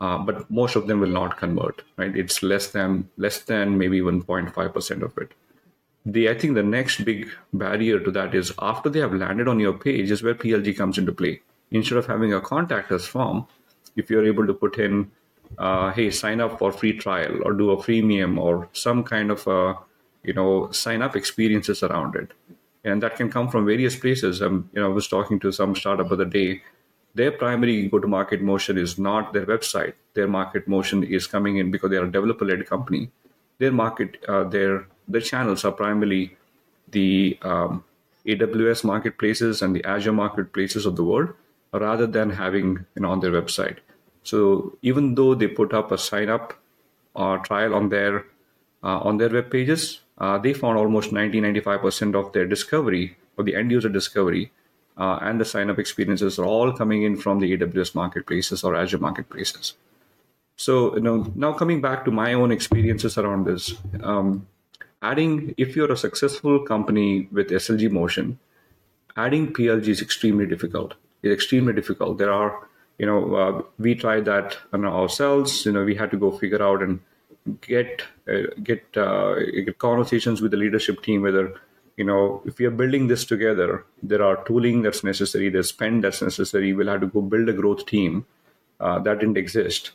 Uh, 0.00 0.18
but 0.18 0.50
most 0.50 0.74
of 0.74 0.88
them 0.88 0.98
will 0.98 1.08
not 1.20 1.36
convert, 1.36 1.82
right? 1.96 2.16
It's 2.16 2.42
less 2.42 2.66
than 2.68 3.08
less 3.16 3.38
than 3.42 3.78
maybe 3.78 4.00
1.5 4.00 4.74
percent 4.74 5.04
of 5.04 5.16
it 5.16 5.32
the 6.04 6.28
I 6.28 6.34
think 6.34 6.54
the 6.54 6.62
next 6.62 7.04
big 7.04 7.28
barrier 7.52 8.00
to 8.00 8.10
that 8.12 8.34
is 8.34 8.52
after 8.58 8.88
they 8.88 9.00
have 9.00 9.14
landed 9.14 9.48
on 9.48 9.60
your 9.60 9.72
page 9.72 10.10
is 10.10 10.22
where 10.22 10.34
PLG 10.34 10.76
comes 10.76 10.98
into 10.98 11.12
play. 11.12 11.40
Instead 11.72 11.98
of 11.98 12.06
having 12.06 12.32
a 12.32 12.40
contact 12.40 12.92
us 12.92 13.06
form, 13.06 13.46
if 13.96 14.10
you're 14.10 14.26
able 14.26 14.46
to 14.46 14.54
put 14.54 14.78
in, 14.78 15.10
uh, 15.58 15.90
hey, 15.92 16.10
sign 16.10 16.40
up 16.40 16.58
for 16.58 16.70
free 16.70 16.92
trial 16.96 17.40
or 17.44 17.52
do 17.52 17.70
a 17.70 17.76
freemium 17.76 18.38
or 18.38 18.68
some 18.72 19.02
kind 19.02 19.30
of 19.30 19.46
a, 19.46 19.74
you 20.22 20.34
know, 20.34 20.70
sign 20.70 21.02
up 21.02 21.16
experiences 21.16 21.82
around 21.82 22.14
it, 22.14 22.32
and 22.84 23.02
that 23.02 23.16
can 23.16 23.30
come 23.30 23.48
from 23.48 23.66
various 23.66 23.96
places. 23.96 24.40
Um, 24.42 24.70
you 24.72 24.80
know, 24.80 24.90
I 24.90 24.94
was 24.94 25.08
talking 25.08 25.40
to 25.40 25.52
some 25.52 25.74
startup 25.74 26.08
the 26.08 26.14
other 26.14 26.24
day. 26.24 26.62
Their 27.14 27.32
primary 27.32 27.88
go-to-market 27.88 28.40
motion 28.40 28.78
is 28.78 28.98
not 28.98 29.32
their 29.32 29.44
website. 29.44 29.94
Their 30.14 30.28
market 30.28 30.66
motion 30.66 31.02
is 31.04 31.26
coming 31.26 31.58
in 31.58 31.70
because 31.70 31.90
they 31.90 31.96
are 31.96 32.04
a 32.04 32.12
developer-led 32.12 32.66
company. 32.66 33.10
Their 33.58 33.72
market, 33.72 34.16
uh, 34.28 34.44
their 34.44 34.86
the 35.08 35.20
channels 35.20 35.64
are 35.64 35.72
primarily 35.72 36.36
the 36.90 37.38
um, 37.42 37.84
AWS 38.26 38.84
marketplaces 38.84 39.62
and 39.62 39.74
the 39.74 39.84
Azure 39.84 40.12
marketplaces 40.12 40.86
of 40.86 40.96
the 40.96 41.04
world, 41.04 41.34
rather 41.72 42.06
than 42.06 42.30
having 42.30 42.84
you 42.94 43.02
know 43.02 43.10
on 43.10 43.20
their 43.20 43.32
website. 43.32 43.78
So 44.22 44.78
even 44.82 45.14
though 45.14 45.34
they 45.34 45.48
put 45.48 45.74
up 45.74 45.90
a 45.90 45.98
sign 45.98 46.28
up 46.28 46.54
or 47.14 47.38
trial 47.38 47.74
on 47.74 47.88
their 47.88 48.24
uh, 48.82 48.98
on 48.98 49.18
their 49.18 49.30
web 49.30 49.50
pages, 49.50 50.00
uh, 50.18 50.38
they 50.38 50.52
found 50.52 50.78
almost 50.78 51.12
90 51.12 51.40
95% 51.40 52.14
of 52.14 52.32
their 52.32 52.46
discovery 52.46 53.16
or 53.36 53.44
the 53.44 53.56
end 53.56 53.70
user 53.70 53.88
discovery 53.88 54.52
uh, 54.96 55.18
and 55.22 55.40
the 55.40 55.44
sign 55.44 55.70
up 55.70 55.78
experiences 55.78 56.38
are 56.38 56.44
all 56.44 56.72
coming 56.72 57.02
in 57.02 57.16
from 57.16 57.40
the 57.40 57.56
AWS 57.56 57.94
marketplaces 57.94 58.62
or 58.62 58.76
Azure 58.76 58.98
marketplaces. 58.98 59.74
So 60.56 60.94
you 60.94 61.02
know 61.02 61.32
now 61.34 61.52
coming 61.52 61.80
back 61.80 62.04
to 62.04 62.10
my 62.10 62.34
own 62.34 62.52
experiences 62.52 63.18
around 63.18 63.46
this. 63.46 63.74
Um, 64.02 64.46
adding 65.02 65.54
if 65.56 65.74
you're 65.76 65.92
a 65.92 65.96
successful 65.96 66.60
company 66.60 67.28
with 67.32 67.50
slg 67.50 67.90
motion 67.90 68.38
adding 69.16 69.52
plg 69.52 69.88
is 69.88 70.00
extremely 70.00 70.46
difficult 70.46 70.94
it's 71.22 71.32
extremely 71.32 71.72
difficult. 71.72 72.18
There 72.18 72.32
are 72.32 72.68
you 72.98 73.06
know 73.06 73.34
uh, 73.34 73.62
we 73.78 73.94
tried 73.94 74.24
that 74.26 74.56
on 74.72 74.84
ourselves. 74.84 75.64
You 75.66 75.72
know 75.72 75.84
we 75.84 75.94
had 75.94 76.10
to 76.10 76.16
go 76.16 76.30
figure 76.30 76.62
out 76.62 76.82
and 76.82 77.00
get 77.60 78.02
uh, 78.28 78.42
get, 78.62 78.84
uh, 78.96 79.34
get 79.64 79.78
conversations 79.78 80.40
with 80.40 80.50
the 80.52 80.56
leadership 80.56 81.02
team 81.02 81.22
whether 81.22 81.54
you 81.96 82.04
know 82.04 82.42
if 82.44 82.58
we 82.58 82.64
are 82.64 82.70
building 82.70 83.08
this 83.08 83.24
together 83.24 83.84
there 84.02 84.22
are 84.22 84.44
tooling 84.44 84.82
that's 84.82 85.02
necessary 85.02 85.48
there's 85.48 85.68
spend 85.68 86.04
that's 86.04 86.22
necessary. 86.22 86.72
We'll 86.72 86.88
have 86.88 87.00
to 87.00 87.06
go 87.06 87.22
build 87.22 87.48
a 87.48 87.52
growth 87.52 87.86
team 87.86 88.26
uh, 88.80 88.98
that 89.00 89.20
didn't 89.20 89.36
exist. 89.36 89.92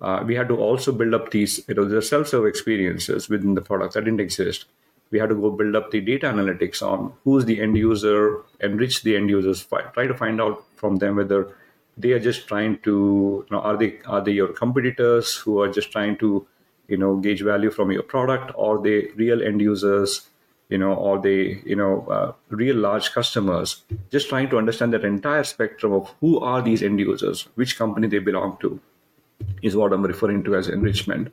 Uh, 0.00 0.22
we 0.26 0.34
had 0.34 0.48
to 0.48 0.56
also 0.56 0.92
build 0.92 1.14
up 1.14 1.30
these, 1.30 1.66
you 1.68 1.74
know, 1.74 1.84
the 1.86 2.02
self-serve 2.02 2.44
experiences 2.44 3.28
within 3.28 3.54
the 3.54 3.62
product 3.62 3.94
that 3.94 4.04
didn't 4.04 4.20
exist. 4.20 4.66
We 5.10 5.18
had 5.18 5.28
to 5.28 5.34
go 5.34 5.50
build 5.50 5.76
up 5.76 5.90
the 5.90 6.00
data 6.00 6.26
analytics 6.26 6.82
on 6.82 7.12
who's 7.24 7.44
the 7.44 7.60
end 7.60 7.76
user, 7.76 8.42
enrich 8.60 9.02
the 9.02 9.16
end 9.16 9.30
users, 9.30 9.64
try 9.64 10.06
to 10.06 10.14
find 10.14 10.40
out 10.40 10.64
from 10.74 10.96
them 10.96 11.16
whether 11.16 11.54
they 11.96 12.12
are 12.12 12.18
just 12.18 12.46
trying 12.48 12.78
to, 12.80 13.44
you 13.48 13.56
know, 13.56 13.60
are 13.60 13.76
they 13.76 13.98
are 14.06 14.20
they 14.20 14.32
your 14.32 14.48
competitors 14.48 15.34
who 15.34 15.60
are 15.60 15.68
just 15.72 15.92
trying 15.92 16.16
to, 16.18 16.46
you 16.88 16.96
know, 16.96 17.16
gauge 17.16 17.42
value 17.42 17.70
from 17.70 17.90
your 17.90 18.02
product, 18.02 18.52
or 18.54 18.82
they 18.82 19.08
real 19.16 19.42
end 19.42 19.60
users, 19.60 20.28
you 20.68 20.78
know, 20.78 20.92
or 20.92 21.20
they, 21.20 21.62
you 21.64 21.76
know, 21.76 22.06
uh, 22.10 22.32
real 22.48 22.76
large 22.76 23.12
customers, 23.12 23.82
just 24.10 24.28
trying 24.28 24.50
to 24.50 24.58
understand 24.58 24.92
that 24.92 25.04
entire 25.04 25.44
spectrum 25.44 25.92
of 25.92 26.12
who 26.20 26.38
are 26.40 26.60
these 26.60 26.82
end 26.82 26.98
users, 27.00 27.48
which 27.54 27.78
company 27.78 28.08
they 28.08 28.18
belong 28.18 28.56
to, 28.60 28.80
is 29.62 29.76
what 29.76 29.92
I'm 29.92 30.02
referring 30.02 30.42
to 30.44 30.56
as 30.56 30.68
enrichment. 30.68 31.32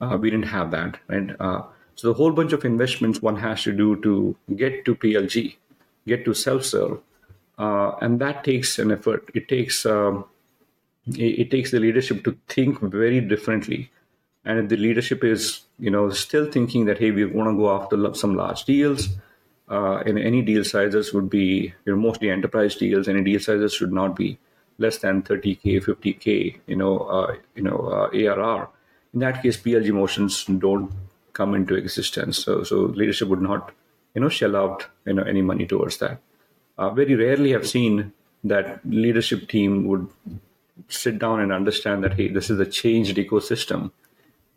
Uh, 0.00 0.16
we 0.20 0.30
didn't 0.30 0.46
have 0.46 0.70
that, 0.70 1.00
right? 1.08 1.30
Uh, 1.40 1.62
so 1.98 2.06
the 2.06 2.14
whole 2.14 2.30
bunch 2.30 2.52
of 2.52 2.64
investments 2.64 3.20
one 3.20 3.34
has 3.34 3.64
to 3.64 3.72
do 3.72 4.00
to 4.02 4.36
get 4.54 4.84
to 4.84 4.94
PLG, 4.94 5.56
get 6.06 6.24
to 6.24 6.32
self-serve, 6.32 7.00
uh, 7.58 7.90
and 8.00 8.20
that 8.20 8.44
takes 8.44 8.78
an 8.78 8.92
effort. 8.92 9.28
It 9.34 9.48
takes 9.48 9.84
um, 9.84 10.24
it, 11.08 11.40
it, 11.40 11.50
takes 11.50 11.72
the 11.72 11.80
leadership 11.80 12.22
to 12.22 12.36
think 12.46 12.80
very 12.80 13.20
differently, 13.20 13.90
and 14.44 14.60
if 14.60 14.68
the 14.68 14.76
leadership 14.76 15.24
is 15.24 15.62
you 15.80 15.90
know 15.90 16.08
still 16.10 16.48
thinking 16.48 16.84
that 16.84 16.98
hey 16.98 17.10
we 17.10 17.24
want 17.24 17.50
to 17.50 17.56
go 17.56 17.68
after 17.68 18.14
some 18.14 18.36
large 18.36 18.64
deals, 18.64 19.08
uh, 19.68 19.96
and 20.06 20.20
any 20.20 20.40
deal 20.40 20.62
sizes 20.62 21.12
would 21.12 21.28
be 21.28 21.74
you 21.84 21.92
know 21.92 21.96
mostly 21.96 22.30
enterprise 22.30 22.76
deals. 22.76 23.08
Any 23.08 23.24
deal 23.24 23.40
sizes 23.40 23.74
should 23.74 23.92
not 23.92 24.14
be 24.14 24.38
less 24.78 24.98
than 24.98 25.22
30k, 25.24 25.82
50k, 25.82 26.60
you 26.68 26.76
know, 26.76 26.98
uh, 27.00 27.34
you 27.56 27.62
know, 27.64 27.78
uh, 27.88 28.16
ARR. 28.16 28.68
In 29.12 29.18
that 29.18 29.42
case, 29.42 29.56
PLG 29.56 29.90
motions 29.92 30.44
don't 30.44 30.92
come 31.38 31.54
into 31.54 31.76
existence. 31.76 32.44
So, 32.44 32.62
so 32.64 32.76
leadership 33.00 33.28
would 33.28 33.40
not, 33.40 33.72
you 34.14 34.20
know, 34.20 34.28
shell 34.28 34.56
out, 34.56 34.86
you 35.06 35.14
know, 35.14 35.22
any 35.22 35.42
money 35.50 35.66
towards 35.66 35.98
that. 35.98 36.20
Uh, 36.76 36.90
very 36.90 37.14
rarely 37.14 37.52
have 37.52 37.66
seen 37.66 38.12
that 38.44 38.80
leadership 38.84 39.48
team 39.48 39.86
would 39.86 40.08
sit 40.88 41.18
down 41.18 41.40
and 41.40 41.52
understand 41.52 42.04
that 42.04 42.14
hey, 42.14 42.28
this 42.28 42.50
is 42.50 42.60
a 42.60 42.66
changed 42.66 43.16
ecosystem. 43.16 43.90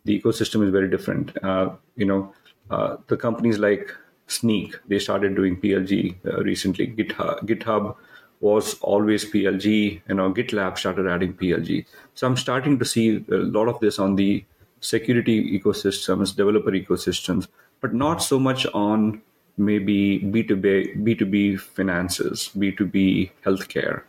The 0.04 0.20
ecosystem 0.20 0.64
is 0.66 0.70
very 0.70 0.90
different. 0.90 1.36
Uh, 1.42 1.70
you 1.96 2.06
know, 2.06 2.34
uh, 2.70 2.96
the 3.06 3.16
companies 3.16 3.58
like 3.58 3.94
Snyk 4.28 4.76
they 4.88 4.98
started 4.98 5.36
doing 5.36 5.60
PLG 5.60 6.16
uh, 6.26 6.42
recently. 6.42 6.88
GitHub, 6.88 7.40
GitHub 7.50 7.96
was 8.40 8.74
always 8.80 9.24
PLG. 9.32 10.00
You 10.08 10.14
know, 10.14 10.32
GitLab 10.32 10.78
started 10.78 11.06
adding 11.06 11.34
PLG. 11.34 11.86
So 12.14 12.26
I'm 12.26 12.36
starting 12.36 12.78
to 12.78 12.84
see 12.84 13.24
a 13.30 13.42
lot 13.58 13.68
of 13.68 13.78
this 13.80 13.98
on 13.98 14.16
the 14.16 14.44
security 14.82 15.58
ecosystems, 15.58 16.36
developer 16.36 16.72
ecosystems, 16.72 17.48
but 17.80 17.94
not 17.94 18.22
so 18.22 18.38
much 18.38 18.66
on 18.74 19.22
maybe 19.56 20.20
B2B, 20.20 21.02
B2B 21.02 21.58
finances, 21.60 22.50
B2B 22.56 23.30
healthcare. 23.44 24.02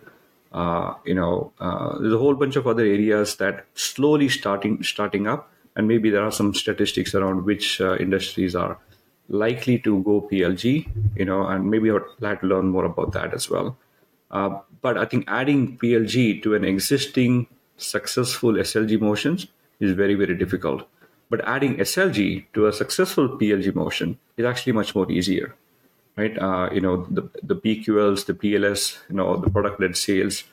Uh, 0.52 0.94
you 1.06 1.14
know, 1.14 1.52
uh, 1.60 1.98
there's 2.00 2.14
a 2.14 2.18
whole 2.18 2.36
bunch 2.36 2.56
of 2.56 2.68
other 2.68 2.84
areas 2.84 3.38
that 3.38 3.66
slowly 3.76 4.30
starting 4.30 4.84
starting 4.84 5.28
up, 5.28 5.52
and 5.76 5.88
maybe 5.88 6.10
there 6.10 6.24
are 6.24 6.32
some 6.32 6.54
statistics 6.54 7.16
around 7.16 7.46
which 7.46 7.82
uh, 7.82 7.96
industries 7.98 8.56
are 8.56 8.78
likely 9.30 9.80
to 9.80 10.04
go 10.04 10.22
PLG. 10.22 10.88
You 11.16 11.26
know, 11.26 11.48
and 11.48 11.70
maybe 11.70 11.90
I'd 11.90 12.02
like 12.20 12.42
to 12.42 12.48
learn 12.48 12.68
more 12.68 12.86
about 12.86 13.14
that 13.14 13.34
as 13.34 13.50
well. 13.50 13.78
Uh, 14.30 14.60
but 14.82 14.98
I 14.98 15.06
think 15.06 15.26
adding 15.28 15.78
PLG 15.78 16.42
to 16.44 16.56
an 16.56 16.64
existing 16.64 17.48
successful 17.78 18.54
SLG 18.54 19.00
motions 19.00 19.48
is 19.84 19.92
very, 19.94 20.16
very 20.16 20.36
difficult. 20.36 20.88
But 21.30 21.42
adding 21.48 21.78
SLG 21.78 22.46
to 22.54 22.68
a 22.68 22.74
successful 22.74 23.30
PLG 23.30 23.74
motion 23.76 24.20
is 24.38 24.46
actually 24.46 24.74
much 24.74 24.94
more 24.96 25.12
easier, 25.12 25.56
right? 26.16 26.38
Uh, 26.38 26.70
you 26.72 26.82
know, 26.82 27.06
the, 27.10 27.30
the 27.42 27.56
PQLs, 27.56 28.26
the 28.26 28.34
PLS, 28.34 28.98
you 29.10 29.16
know, 29.16 29.38
the 29.38 29.50
product-led 29.50 29.98
sales, 29.98 30.44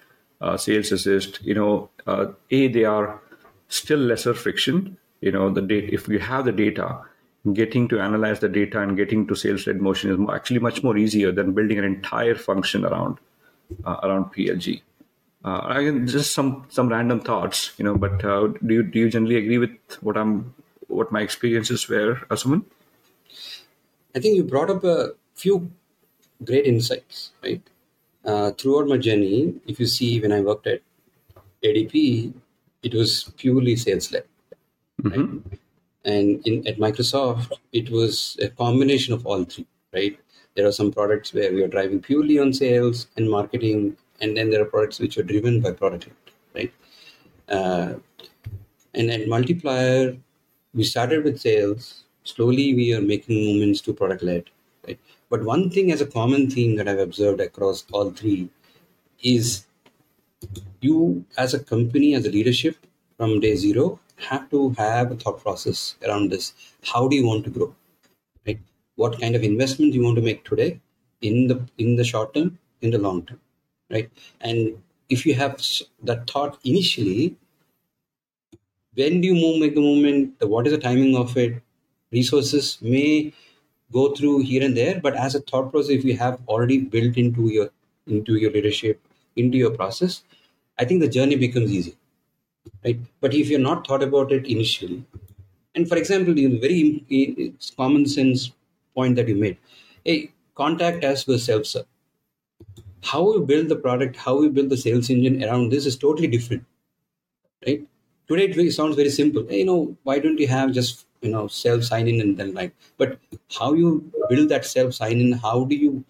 uh, 0.40 0.56
sales 0.56 0.90
assist, 0.92 1.42
you 1.42 1.54
know, 1.54 1.90
uh, 2.06 2.26
A, 2.50 2.68
they 2.68 2.84
are 2.84 3.20
still 3.68 3.98
lesser 3.98 4.32
friction, 4.34 4.96
you 5.20 5.32
know 5.32 5.50
the 5.50 5.62
data 5.62 5.92
if 5.92 6.08
you 6.08 6.18
have 6.18 6.44
the 6.44 6.52
data 6.52 7.00
getting 7.54 7.88
to 7.88 8.00
analyze 8.00 8.40
the 8.40 8.48
data 8.48 8.80
and 8.80 8.96
getting 8.96 9.26
to 9.26 9.34
sales 9.34 9.66
led 9.66 9.80
motion 9.80 10.10
is 10.10 10.18
actually 10.34 10.58
much 10.58 10.82
more 10.82 10.96
easier 10.96 11.32
than 11.32 11.52
building 11.52 11.78
an 11.78 11.84
entire 11.84 12.34
function 12.34 12.84
around 12.84 13.18
uh, 13.84 13.96
around 14.02 14.24
plg 14.34 14.80
uh, 15.44 15.60
again 15.70 16.06
just 16.06 16.32
some 16.34 16.66
some 16.68 16.88
random 16.88 17.20
thoughts 17.20 17.72
you 17.78 17.84
know 17.84 17.96
but 17.96 18.24
uh, 18.24 18.46
do 18.66 18.74
you 18.74 18.82
do 18.82 18.98
you 19.00 19.08
generally 19.10 19.36
agree 19.36 19.58
with 19.58 19.76
what 20.00 20.16
i'm 20.16 20.54
what 20.88 21.12
my 21.12 21.20
experiences 21.20 21.88
were 21.88 22.16
Asuman? 22.30 22.64
i 24.14 24.18
think 24.20 24.36
you 24.36 24.44
brought 24.44 24.70
up 24.70 24.84
a 24.84 25.12
few 25.34 25.70
great 26.44 26.66
insights 26.66 27.32
right 27.42 27.62
uh, 28.24 28.50
throughout 28.52 28.88
my 28.88 28.98
journey 28.98 29.54
if 29.66 29.80
you 29.80 29.86
see 29.86 30.20
when 30.20 30.32
i 30.32 30.40
worked 30.40 30.66
at 30.66 30.80
adp 31.64 32.32
it 32.82 32.94
was 32.94 33.32
purely 33.36 33.76
sales 33.76 34.12
led 34.12 34.24
Mm-hmm. 35.02 35.38
and 36.04 36.46
in 36.46 36.66
at 36.68 36.76
microsoft 36.78 37.52
it 37.72 37.88
was 37.90 38.36
a 38.42 38.48
combination 38.50 39.14
of 39.14 39.26
all 39.26 39.44
three 39.44 39.66
right 39.94 40.18
there 40.54 40.66
are 40.66 40.72
some 40.72 40.90
products 40.92 41.32
where 41.32 41.52
we 41.54 41.62
are 41.62 41.68
driving 41.68 42.00
purely 42.00 42.38
on 42.38 42.52
sales 42.52 43.06
and 43.16 43.30
marketing 43.30 43.96
and 44.20 44.36
then 44.36 44.50
there 44.50 44.62
are 44.62 44.72
products 44.74 45.00
which 45.00 45.18
are 45.18 45.22
driven 45.22 45.60
by 45.60 45.72
product 45.72 46.08
right? 46.54 46.72
Uh, 47.48 47.94
and 48.94 49.10
at 49.10 49.28
multiplier 49.28 50.16
we 50.74 50.84
started 50.84 51.24
with 51.24 51.40
sales. 51.40 52.04
Slowly 52.24 52.74
we 52.74 52.94
are 52.94 53.00
making 53.00 53.44
movements 53.44 53.80
to 53.82 53.92
product 53.92 54.22
led 54.22 54.44
right? 54.86 54.98
But 55.28 55.44
one 55.44 55.70
thing 55.70 55.90
as 55.92 56.00
a 56.00 56.06
common 56.06 56.50
theme 56.50 56.76
that 56.76 56.88
i've 56.88 56.98
observed 56.98 57.40
across 57.40 57.84
all 57.92 58.10
three 58.10 58.48
is 59.22 59.66
you 60.80 61.24
as 61.36 61.54
a 61.54 61.62
company 61.62 62.14
as 62.14 62.26
a 62.26 62.30
leadership 62.30 62.76
from 63.16 63.40
day 63.40 63.54
zero 63.56 63.98
have 64.16 64.48
to 64.50 64.70
have 64.70 65.10
a 65.10 65.16
thought 65.16 65.40
process 65.40 65.96
around 66.06 66.30
this. 66.30 66.52
How 66.82 67.08
do 67.08 67.16
you 67.16 67.26
want 67.26 67.44
to 67.44 67.50
grow 67.50 67.74
right? 68.46 68.58
What 68.96 69.20
kind 69.20 69.34
of 69.34 69.42
investment 69.42 69.94
you 69.94 70.02
want 70.02 70.16
to 70.16 70.22
make 70.22 70.44
today 70.44 70.80
in 71.22 71.46
the 71.46 71.60
in 71.78 71.96
the 71.96 72.04
short 72.04 72.34
term 72.34 72.58
in 72.82 72.90
the 72.90 72.98
long 72.98 73.24
term 73.26 73.40
right? 73.90 74.10
And 74.40 74.82
if 75.08 75.26
you 75.26 75.34
have 75.34 75.60
that 76.04 76.30
thought 76.30 76.58
initially 76.64 77.36
when 78.94 79.20
do 79.20 79.28
you 79.28 79.34
move 79.34 79.60
make 79.60 79.74
the 79.74 79.80
movement? 79.80 80.34
What 80.40 80.66
is 80.66 80.72
the 80.72 80.78
timing 80.78 81.16
of 81.16 81.36
it? 81.36 81.62
Resources 82.12 82.78
may 82.80 83.32
go 83.92 84.14
through 84.14 84.40
here 84.40 84.64
and 84.64 84.76
there 84.76 85.00
but 85.00 85.14
as 85.16 85.34
a 85.34 85.40
thought 85.40 85.70
process 85.72 85.90
if 85.90 86.04
you 86.04 86.16
have 86.16 86.40
already 86.48 86.78
built 86.78 87.16
into 87.16 87.48
your 87.48 87.70
into 88.06 88.36
your 88.36 88.50
leadership 88.50 89.00
into 89.36 89.58
your 89.58 89.70
process 89.70 90.22
i 90.78 90.84
think 90.84 91.00
the 91.00 91.08
journey 91.08 91.36
becomes 91.36 91.72
easy 91.72 91.96
right? 92.84 92.98
But 93.20 93.34
if 93.34 93.48
you're 93.48 93.60
not 93.60 93.86
thought 93.86 94.02
about 94.02 94.32
it 94.32 94.46
initially 94.46 95.04
and 95.74 95.88
for 95.88 95.96
example 95.96 96.34
the 96.34 96.46
very 96.58 97.54
common 97.76 98.06
sense 98.06 98.52
point 98.94 99.16
that 99.16 99.28
you 99.28 99.36
made 99.36 99.58
hey 100.04 100.32
contact 100.54 101.04
us 101.04 101.26
with 101.26 101.42
self-serve 101.42 101.86
how 103.02 103.22
we 103.32 103.44
build 103.44 103.68
the 103.68 103.76
product 103.76 104.16
how 104.16 104.36
we 104.38 104.48
build 104.48 104.70
the 104.70 104.76
sales 104.76 105.10
engine 105.10 105.42
around 105.44 105.70
this 105.70 105.86
is 105.86 105.96
totally 105.96 106.28
different 106.28 106.64
right? 107.66 107.86
Today 108.28 108.44
it 108.44 108.72
sounds 108.72 108.96
very 108.96 109.10
simple. 109.10 109.46
Hey, 109.48 109.58
you 109.60 109.64
know 109.64 109.96
why 110.04 110.18
don't 110.18 110.38
you 110.38 110.46
have 110.48 110.72
just 110.72 111.06
you 111.22 111.30
know 111.30 111.46
self 111.48 111.84
sign 111.84 112.08
in 112.08 112.20
and 112.20 112.36
then 112.36 112.54
like 112.54 112.74
but 112.96 113.18
how 113.58 113.72
you 113.74 114.10
build 114.28 114.48
that 114.50 114.64
self 114.64 114.94
sign 114.94 115.20
in 115.20 115.32
how 115.32 115.64
do 115.64 115.74
you 115.74 116.04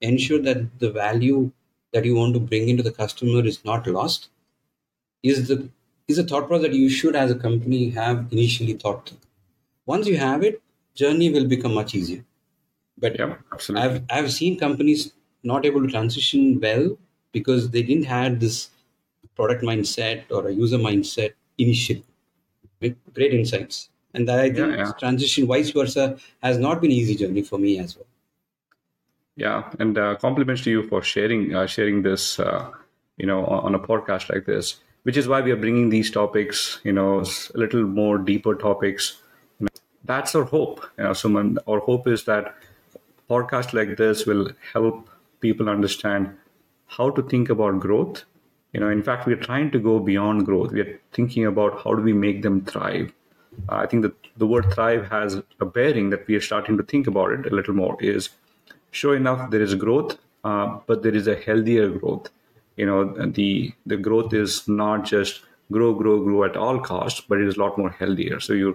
ensure 0.00 0.40
that 0.42 0.78
the 0.78 0.90
value 0.90 1.50
that 1.92 2.04
you 2.04 2.14
want 2.14 2.34
to 2.34 2.40
bring 2.40 2.68
into 2.68 2.82
the 2.82 2.92
customer 2.92 3.44
is 3.44 3.64
not 3.64 3.86
lost? 3.86 4.28
Is 5.22 5.48
the 5.48 5.68
is 6.08 6.18
a 6.18 6.24
thought 6.24 6.48
process 6.48 6.68
that 6.68 6.74
you 6.74 6.88
should 6.90 7.16
as 7.16 7.30
a 7.30 7.36
company 7.36 7.90
have 7.90 8.28
initially 8.32 8.74
thought 8.74 9.08
through. 9.08 9.18
once 9.86 10.06
you 10.08 10.16
have 10.18 10.44
it 10.44 10.62
journey 10.94 11.30
will 11.30 11.46
become 11.46 11.74
much 11.74 11.94
easier. 11.94 12.24
But 12.98 13.18
yeah 13.18 13.36
absolutely. 13.52 13.88
I've 13.88 14.02
I've 14.10 14.32
seen 14.32 14.58
companies 14.58 15.12
not 15.42 15.64
able 15.64 15.82
to 15.82 15.88
transition 15.88 16.60
well 16.60 16.96
because 17.32 17.70
they 17.70 17.82
didn't 17.82 18.04
have 18.04 18.40
this 18.40 18.70
product 19.34 19.62
mindset 19.62 20.24
or 20.30 20.48
a 20.48 20.52
user 20.52 20.78
mindset 20.78 21.32
initially. 21.58 22.04
Right? 22.80 22.96
Great 23.14 23.32
insights, 23.32 23.88
and 24.14 24.28
that 24.28 24.40
I 24.40 24.50
think 24.50 24.76
yeah. 24.76 24.92
transition 24.98 25.46
vice 25.46 25.70
versa 25.70 26.18
has 26.42 26.58
not 26.58 26.80
been 26.80 26.90
easy 26.90 27.14
journey 27.14 27.42
for 27.42 27.58
me 27.58 27.78
as 27.78 27.96
well. 27.96 28.06
Yeah, 29.36 29.70
and 29.78 29.96
uh, 29.98 30.16
compliments 30.16 30.62
to 30.62 30.70
you 30.70 30.82
for 30.88 31.02
sharing 31.02 31.54
uh, 31.54 31.66
sharing 31.66 32.02
this, 32.02 32.40
uh, 32.40 32.70
you 33.18 33.26
know, 33.26 33.44
on, 33.46 33.74
a 33.74 33.78
podcast 33.78 34.30
like 34.32 34.46
this. 34.46 34.80
Which 35.02 35.16
is 35.16 35.28
why 35.28 35.40
we 35.40 35.52
are 35.52 35.56
bringing 35.56 35.90
these 35.90 36.10
topics, 36.10 36.80
you 36.82 36.92
know, 36.92 37.20
a 37.20 37.58
little 37.58 37.84
more 37.84 38.18
deeper 38.18 38.54
topics. 38.54 39.20
You 39.60 39.66
know, 39.66 39.80
that's 40.04 40.34
our 40.34 40.44
hope. 40.44 40.84
You 40.98 41.04
know, 41.04 41.10
Suman, 41.10 41.58
our 41.68 41.78
hope 41.78 42.08
is 42.08 42.24
that 42.24 42.56
podcast 43.30 43.72
like 43.72 43.96
this 43.96 44.26
will 44.26 44.50
help 44.72 45.08
people 45.40 45.68
understand 45.68 46.30
how 46.86 47.10
to 47.10 47.22
think 47.22 47.50
about 47.50 47.80
growth. 47.80 48.24
You 48.72 48.80
know, 48.80 48.90
in 48.90 49.02
fact, 49.02 49.26
we're 49.26 49.36
trying 49.36 49.70
to 49.72 49.78
go 49.78 49.98
beyond 49.98 50.44
growth. 50.44 50.72
We 50.72 50.80
are 50.80 51.00
thinking 51.12 51.46
about 51.46 51.82
how 51.82 51.94
do 51.94 52.02
we 52.02 52.12
make 52.12 52.42
them 52.42 52.64
thrive. 52.64 53.12
Uh, 53.68 53.76
I 53.76 53.86
think 53.86 54.02
that 54.02 54.14
the 54.36 54.46
word 54.46 54.72
thrive 54.72 55.08
has 55.08 55.42
a 55.60 55.64
bearing 55.64 56.10
that 56.10 56.26
we 56.26 56.34
are 56.34 56.40
starting 56.40 56.76
to 56.76 56.82
think 56.82 57.06
about 57.06 57.32
it 57.32 57.50
a 57.50 57.54
little 57.54 57.74
more. 57.74 57.96
Is 58.00 58.28
sure 58.90 59.16
enough 59.16 59.50
there 59.50 59.62
is 59.62 59.74
growth 59.74 60.18
uh, 60.44 60.78
but 60.86 61.02
there 61.02 61.14
is 61.14 61.26
a 61.26 61.36
healthier 61.36 61.88
growth 61.88 62.30
you 62.76 62.86
know 62.86 63.00
the 63.38 63.72
the 63.92 63.96
growth 63.96 64.32
is 64.32 64.66
not 64.68 65.04
just 65.04 65.42
grow 65.72 65.92
grow 65.94 66.16
grow 66.26 66.44
at 66.44 66.56
all 66.56 66.78
costs 66.80 67.22
but 67.28 67.40
it 67.40 67.48
is 67.48 67.56
a 67.56 67.60
lot 67.60 67.78
more 67.78 67.90
healthier 67.90 68.38
so 68.40 68.52
you 68.52 68.68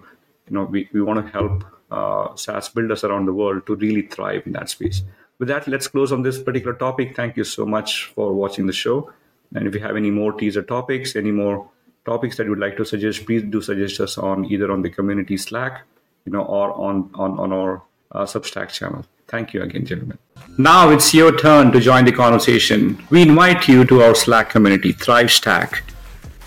you 0.47 0.53
know 0.55 0.63
we, 0.63 0.89
we 0.93 1.01
want 1.01 1.25
to 1.25 1.31
help 1.31 1.63
uh, 1.91 2.35
SaaS 2.35 2.69
builders 2.69 3.03
around 3.03 3.25
the 3.25 3.33
world 3.33 3.65
to 3.67 3.75
really 3.75 4.03
thrive 4.03 4.43
in 4.45 4.53
that 4.53 4.69
space 4.69 5.01
with 5.41 5.47
that 5.47 5.67
let's 5.67 5.87
close 5.87 6.11
on 6.11 6.21
this 6.21 6.39
particular 6.39 6.75
topic. 6.75 7.15
Thank 7.15 7.35
you 7.35 7.43
so 7.43 7.65
much 7.65 8.11
for 8.15 8.31
watching 8.31 8.67
the 8.67 8.73
show. 8.73 9.11
And 9.55 9.67
if 9.67 9.73
you 9.73 9.81
have 9.81 9.95
any 9.97 10.11
more 10.11 10.31
teaser 10.31 10.61
topics 10.61 11.15
any 11.15 11.31
more 11.31 11.67
topics 12.05 12.37
that 12.37 12.45
you 12.45 12.51
would 12.51 12.65
like 12.65 12.77
to 12.77 12.85
suggest 12.85 13.25
please 13.25 13.43
do 13.55 13.61
suggest 13.61 13.99
us 13.99 14.17
on 14.17 14.45
either 14.45 14.71
on 14.71 14.81
the 14.81 14.91
community 14.97 15.37
slack 15.37 15.81
you 16.25 16.31
know 16.31 16.43
or 16.43 16.67
on 16.87 17.09
on, 17.15 17.39
on 17.39 17.51
our 17.51 17.81
uh, 18.11 18.25
substack 18.33 18.69
channel. 18.69 19.03
Thank 19.27 19.53
you 19.53 19.63
again 19.63 19.85
gentlemen. 19.85 20.19
Now 20.57 20.91
it's 20.91 21.13
your 21.13 21.31
turn 21.37 21.71
to 21.71 21.79
join 21.79 22.05
the 22.05 22.11
conversation. 22.11 22.81
We 23.09 23.23
invite 23.23 23.67
you 23.67 23.83
to 23.85 24.03
our 24.03 24.15
slack 24.15 24.51
community 24.51 24.93
ThriveStack. 24.93 25.81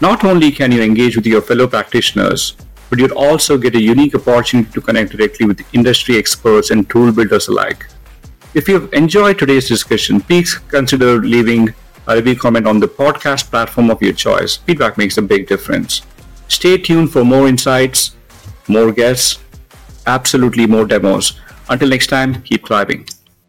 Not 0.00 0.24
only 0.24 0.52
can 0.52 0.70
you 0.70 0.82
engage 0.82 1.16
with 1.16 1.26
your 1.26 1.42
fellow 1.42 1.66
practitioners 1.66 2.54
but 2.90 3.00
you'll 3.00 3.18
also 3.18 3.58
get 3.58 3.74
a 3.74 3.82
unique 3.82 4.14
opportunity 4.14 4.70
to 4.70 4.80
connect 4.80 5.12
directly 5.16 5.46
with 5.46 5.66
industry 5.74 6.16
experts 6.16 6.70
and 6.70 6.88
tool 6.88 7.10
builders 7.10 7.48
alike 7.48 7.86
if 8.54 8.68
you've 8.68 8.92
enjoyed 8.92 9.38
today's 9.38 9.66
discussion, 9.68 10.20
please 10.20 10.54
consider 10.54 11.20
leaving 11.20 11.74
a 12.06 12.14
review 12.14 12.36
comment 12.36 12.66
on 12.66 12.78
the 12.78 12.86
podcast 12.86 13.50
platform 13.50 13.90
of 13.90 14.00
your 14.00 14.12
choice. 14.12 14.56
Feedback 14.58 14.96
makes 14.96 15.18
a 15.18 15.22
big 15.22 15.48
difference. 15.48 16.02
Stay 16.48 16.78
tuned 16.78 17.12
for 17.12 17.24
more 17.24 17.48
insights, 17.48 18.14
more 18.68 18.92
guests, 18.92 19.38
absolutely 20.06 20.66
more 20.66 20.86
demos. 20.86 21.40
Until 21.68 21.88
next 21.88 22.08
time, 22.08 22.42
keep 22.42 22.66
thriving. 22.66 23.08